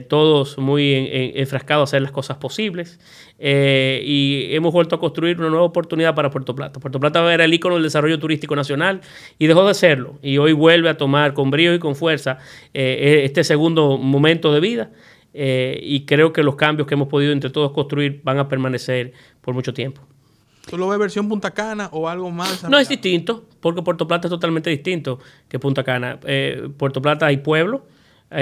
[0.08, 2.98] todos muy en, en, enfrascados a hacer las cosas posibles
[3.38, 6.80] y hemos vuelto a construir una nueva oportunidad para Puerto Plata.
[6.80, 9.02] Puerto Plata era el ícono del desarrollo turístico nacional
[9.38, 12.38] y dejó de serlo y hoy vuelve a tomar con brío y con fuerza
[12.72, 14.92] este segundo momento de vida
[15.38, 19.12] eh, y creo que los cambios que hemos podido entre todos construir van a permanecer
[19.42, 20.02] por mucho tiempo.
[20.66, 22.64] ¿Tú lo ves versión Punta Cana o algo más?
[22.70, 25.20] No es distinto, porque Puerto Plata es totalmente distinto
[25.50, 26.20] que Punta Cana.
[26.24, 27.86] Eh, Puerto Plata hay pueblo,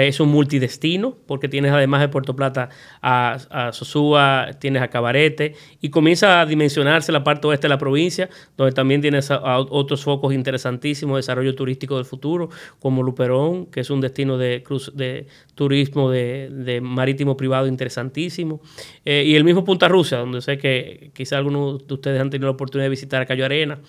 [0.02, 2.68] es un multidestino, porque tienes además de Puerto Plata
[3.02, 7.78] a, a Sosúa, tienes a Cabarete, y comienza a dimensionarse la parte oeste de la
[7.78, 13.80] provincia, donde también tienes otros focos interesantísimos de desarrollo turístico del futuro, como Luperón, que
[13.80, 18.60] es un destino de, cruz, de turismo de, marítimo privado interesantísimo,
[19.04, 22.48] eh, y el mismo Punta Rusia, donde sé que quizá algunos de ustedes han tenido
[22.48, 23.80] la oportunidad de visitar a Cayo Arena.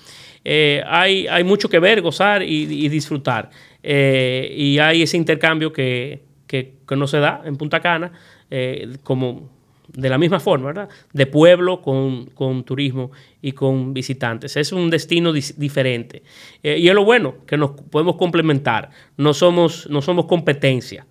[0.44, 3.50] Eh, hay, hay mucho que ver, gozar y disfrutar.
[3.88, 8.12] Eh, y hay ese intercambio que, que, no se da en Punta Cana,
[8.50, 9.48] eh, como
[9.94, 10.90] de la misma forma, ¿verdad?
[11.14, 13.12] De pueblo con, con turismo
[13.44, 14.58] y con visitantes.
[14.58, 16.24] Es un destino di diferente.
[16.64, 18.90] Eh, y es lo bueno, que nos podemos complementar.
[19.18, 21.06] No somos, no somos competencia.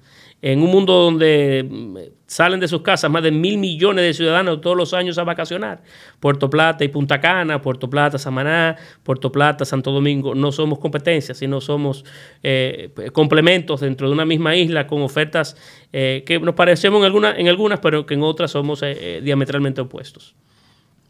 [0.46, 4.60] En un mundo donde mm, salen de sus casas más de mil millones de ciudadanos
[4.60, 5.82] todos los años a vacacionar.
[6.20, 10.34] Puerto Plata y Punta Cana, Puerto Plata, Samaná, Puerto Plata, Santo Domingo.
[10.34, 12.04] No somos competencias, sino somos
[12.42, 15.56] eh, complementos dentro de una misma isla con ofertas
[15.94, 20.34] eh, que nos parecemos en, en algunas, pero que en otras somos eh, diametralmente opuestos.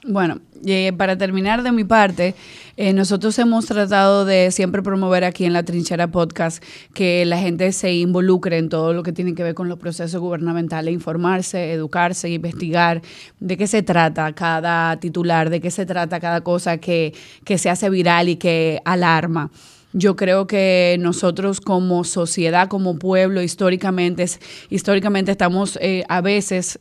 [0.06, 2.34] Bueno, eh, para terminar de mi parte,
[2.76, 7.72] eh, nosotros hemos tratado de siempre promover aquí en la Trinchera Podcast que la gente
[7.72, 12.28] se involucre en todo lo que tiene que ver con los procesos gubernamentales, informarse, educarse,
[12.28, 13.00] investigar
[13.40, 17.70] de qué se trata cada titular, de qué se trata cada cosa que, que se
[17.70, 19.50] hace viral y que alarma.
[19.94, 24.26] Yo creo que nosotros como sociedad, como pueblo, históricamente,
[24.68, 26.78] históricamente estamos eh, a veces...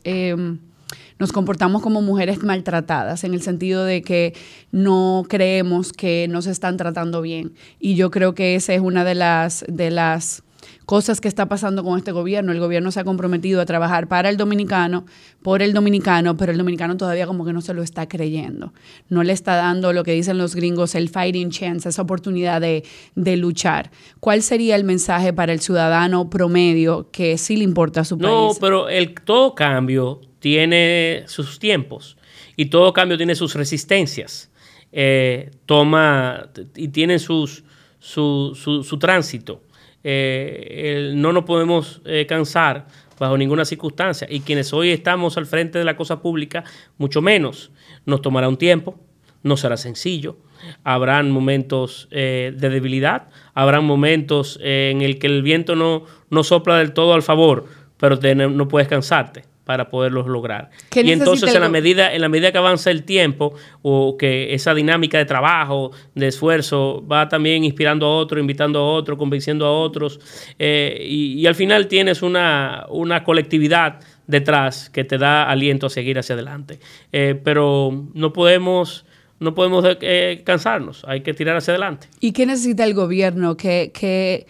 [1.18, 4.34] Nos comportamos como mujeres maltratadas, en el sentido de que
[4.72, 7.54] no creemos que nos están tratando bien.
[7.78, 10.42] Y yo creo que esa es una de las, de las
[10.86, 12.52] cosas que está pasando con este gobierno.
[12.52, 15.04] El gobierno se ha comprometido a trabajar para el dominicano,
[15.42, 18.72] por el dominicano, pero el dominicano todavía como que no se lo está creyendo.
[19.08, 22.84] No le está dando lo que dicen los gringos, el fighting chance, esa oportunidad de,
[23.14, 23.90] de luchar.
[24.20, 28.30] ¿Cuál sería el mensaje para el ciudadano promedio que sí le importa a su país?
[28.30, 32.18] No, pero el todo cambio tiene sus tiempos
[32.54, 34.52] y todo cambio tiene sus resistencias.
[34.92, 37.64] Eh, toma y tiene sus,
[37.98, 39.62] su, tránsito.
[40.02, 42.86] Eh, no nos podemos eh, cansar
[43.18, 46.62] bajo ninguna circunstancia y quienes hoy estamos al frente de la cosa pública,
[46.98, 47.70] mucho menos.
[48.04, 49.00] Nos tomará un tiempo,
[49.42, 50.36] no será sencillo.
[50.82, 56.92] Habrán momentos de debilidad, habrán momentos en el que el viento no, no sopla del
[56.92, 57.64] todo al favor,
[57.96, 60.70] pero no puedes cansarte para poderlos lograr.
[60.94, 64.74] Y entonces en la medida en la medida que avanza el tiempo o que esa
[64.74, 69.72] dinámica de trabajo, de esfuerzo va también inspirando a otro, invitando a otro, convenciendo a
[69.72, 70.20] otros
[70.58, 76.18] eh, y, al final tienes una, una, colectividad detrás que te da aliento a seguir
[76.18, 76.80] hacia adelante.
[77.12, 79.04] Eh, pero no podemos
[79.40, 82.08] no podemos eh, cansarnos, hay que tirar hacia adelante.
[82.20, 83.56] ¿Y qué necesita el gobierno?
[83.56, 84.46] ¿Qué, qué,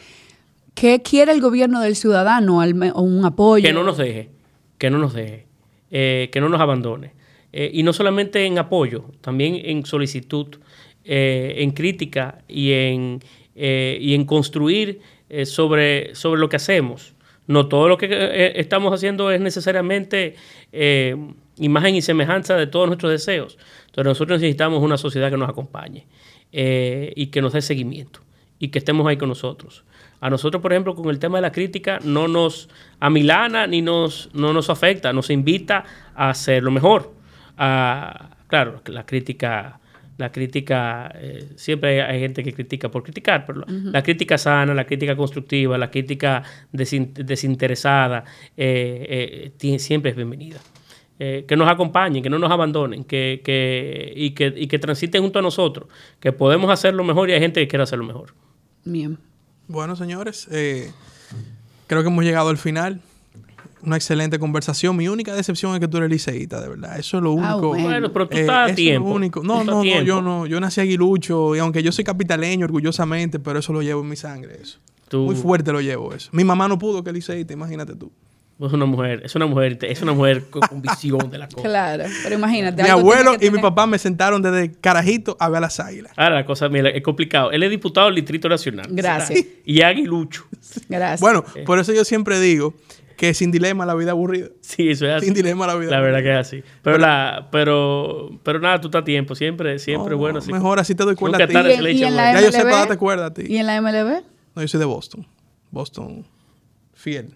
[0.74, 2.58] qué quiere el gobierno del ciudadano?
[2.58, 3.64] ¿Un apoyo?
[3.64, 4.33] Que no nos deje
[4.84, 5.46] que no nos deje,
[5.90, 7.14] eh, que no nos abandone.
[7.54, 10.58] Eh, y no solamente en apoyo, también en solicitud,
[11.06, 13.20] eh, en crítica y en,
[13.54, 15.00] y en construir
[15.46, 17.14] sobre, sobre lo que hacemos.
[17.46, 20.34] No todo lo que estamos haciendo es necesariamente
[21.56, 23.56] imagen y semejanza de todos nuestros deseos.
[23.86, 26.06] Entonces nosotros necesitamos una sociedad que nos acompañe
[26.52, 28.20] y que nos dé seguimiento
[28.58, 29.82] y que estemos ahí con nosotros.
[30.24, 34.30] A nosotros, por ejemplo, con el tema de la crítica, no nos amilana ni nos,
[34.32, 37.12] no nos afecta, nos invita a hacer lo mejor.
[37.56, 39.78] claro, la crítica,
[40.16, 44.86] la crítica, eh, siempre hay, gente que critica por criticar, pero la crítica sana, la
[44.86, 48.24] crítica constructiva, la crítica desinteresada,
[48.56, 50.58] eh, eh, siempre es bienvenida.
[51.18, 53.42] que nos acompañen, que no nos abandonen, que,
[54.16, 55.86] y, que, y que transiten junto a nosotros,
[56.18, 58.32] que podemos hacer lo mejor y hay gente que quiere hacer lo mejor.
[58.86, 59.18] Bien.
[59.68, 60.92] Bueno, señores, eh,
[61.86, 63.00] creo que hemos llegado al final.
[63.82, 64.96] Una excelente conversación.
[64.96, 66.98] Mi única decepción es que tú eres liceíta, de verdad.
[66.98, 67.68] Eso es lo ah, único.
[67.68, 68.12] bueno.
[68.12, 69.10] pero tú eh, estás a tiempo.
[69.10, 69.42] único.
[69.42, 70.46] No, no, no, yo no.
[70.46, 74.16] Yo nací aguilucho y aunque yo soy capitaleño orgullosamente, pero eso lo llevo en mi
[74.16, 74.78] sangre, eso.
[75.12, 76.30] Muy fuerte lo llevo eso.
[76.32, 78.10] Mi mamá no pudo que liceíta, imagínate tú.
[78.60, 81.68] Es una mujer, es una mujer, es una mujer con, visión de la cosa.
[81.68, 82.82] Claro, pero imagínate.
[82.84, 86.12] Mi abuelo y mi papá me sentaron desde carajito a ver a las águilas.
[86.16, 87.50] Ahora, la cosa mira, es complicado.
[87.50, 88.86] Él es diputado del Distrito Nacional.
[88.90, 89.44] Gracias.
[89.64, 90.46] Y aguilucho.
[90.88, 91.20] Gracias.
[91.20, 92.74] Bueno, por eso yo siempre digo
[93.16, 94.48] que sin dilema la vida aburrida.
[94.60, 95.26] Sí, eso es así.
[95.26, 96.62] Sin dilema la vida La verdad que es así.
[96.82, 99.34] Pero, la, pero, pero nada, tú estás a tiempo.
[99.34, 100.38] Siempre, siempre bueno.
[100.38, 101.54] Así mejor así te doy cuenta a ti.
[101.54, 103.46] ¿Y, en, la ya yo sé para darte cuerda a ti.
[103.48, 104.22] ¿Y en la MLB?
[104.54, 105.26] No, yo soy de Boston.
[105.70, 106.24] Boston.
[106.94, 107.34] Fiel.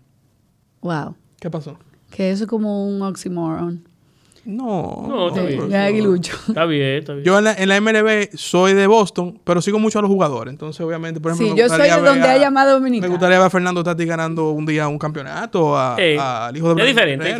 [0.80, 1.16] Wow.
[1.40, 1.78] ¿Qué pasó?
[2.10, 3.88] Que eso es como un oxymoron.
[4.48, 5.60] No, no, está bien.
[5.60, 7.24] Está bien, está bien.
[7.24, 10.50] Yo en la, en la, MLB soy de Boston, pero sigo mucho a los jugadores.
[10.52, 13.08] Entonces, obviamente, por ejemplo, sí, yo soy de donde Dominicano.
[13.08, 16.88] Me gustaría ver a Fernando Tati ganando un día un campeonato, al hijo de Es
[16.88, 17.36] diferente.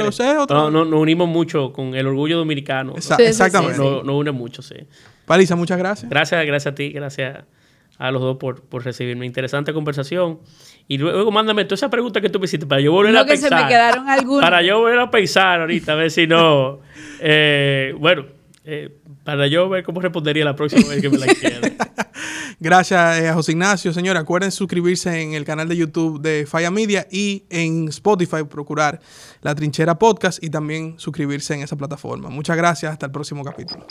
[0.50, 2.94] No, no, nos unimos mucho con el orgullo dominicano.
[2.94, 3.78] exactamente.
[3.78, 4.76] Nos, nos une mucho, sí.
[5.24, 6.10] Parisa, muchas gracias.
[6.10, 7.38] Gracias, gracias a ti, gracias
[7.96, 9.24] a los dos por, por recibirme.
[9.24, 10.40] Interesante conversación.
[10.90, 13.32] Y luego mándame toda esa pregunta que tú me hiciste para yo volver a que
[13.32, 13.50] pensar.
[13.50, 14.42] Se me quedaron algunas.
[14.42, 16.80] Para yo volver a pensar ahorita, a ver si no.
[17.20, 18.24] Eh, bueno,
[18.64, 21.70] eh, para yo ver cómo respondería la próxima vez que me la hiciera.
[22.58, 23.92] Gracias eh, a José Ignacio.
[23.92, 28.98] Señores, acuerden suscribirse en el canal de YouTube de Falla Media y en Spotify procurar
[29.42, 32.30] La Trinchera Podcast y también suscribirse en esa plataforma.
[32.30, 32.92] Muchas gracias.
[32.92, 33.86] Hasta el próximo capítulo.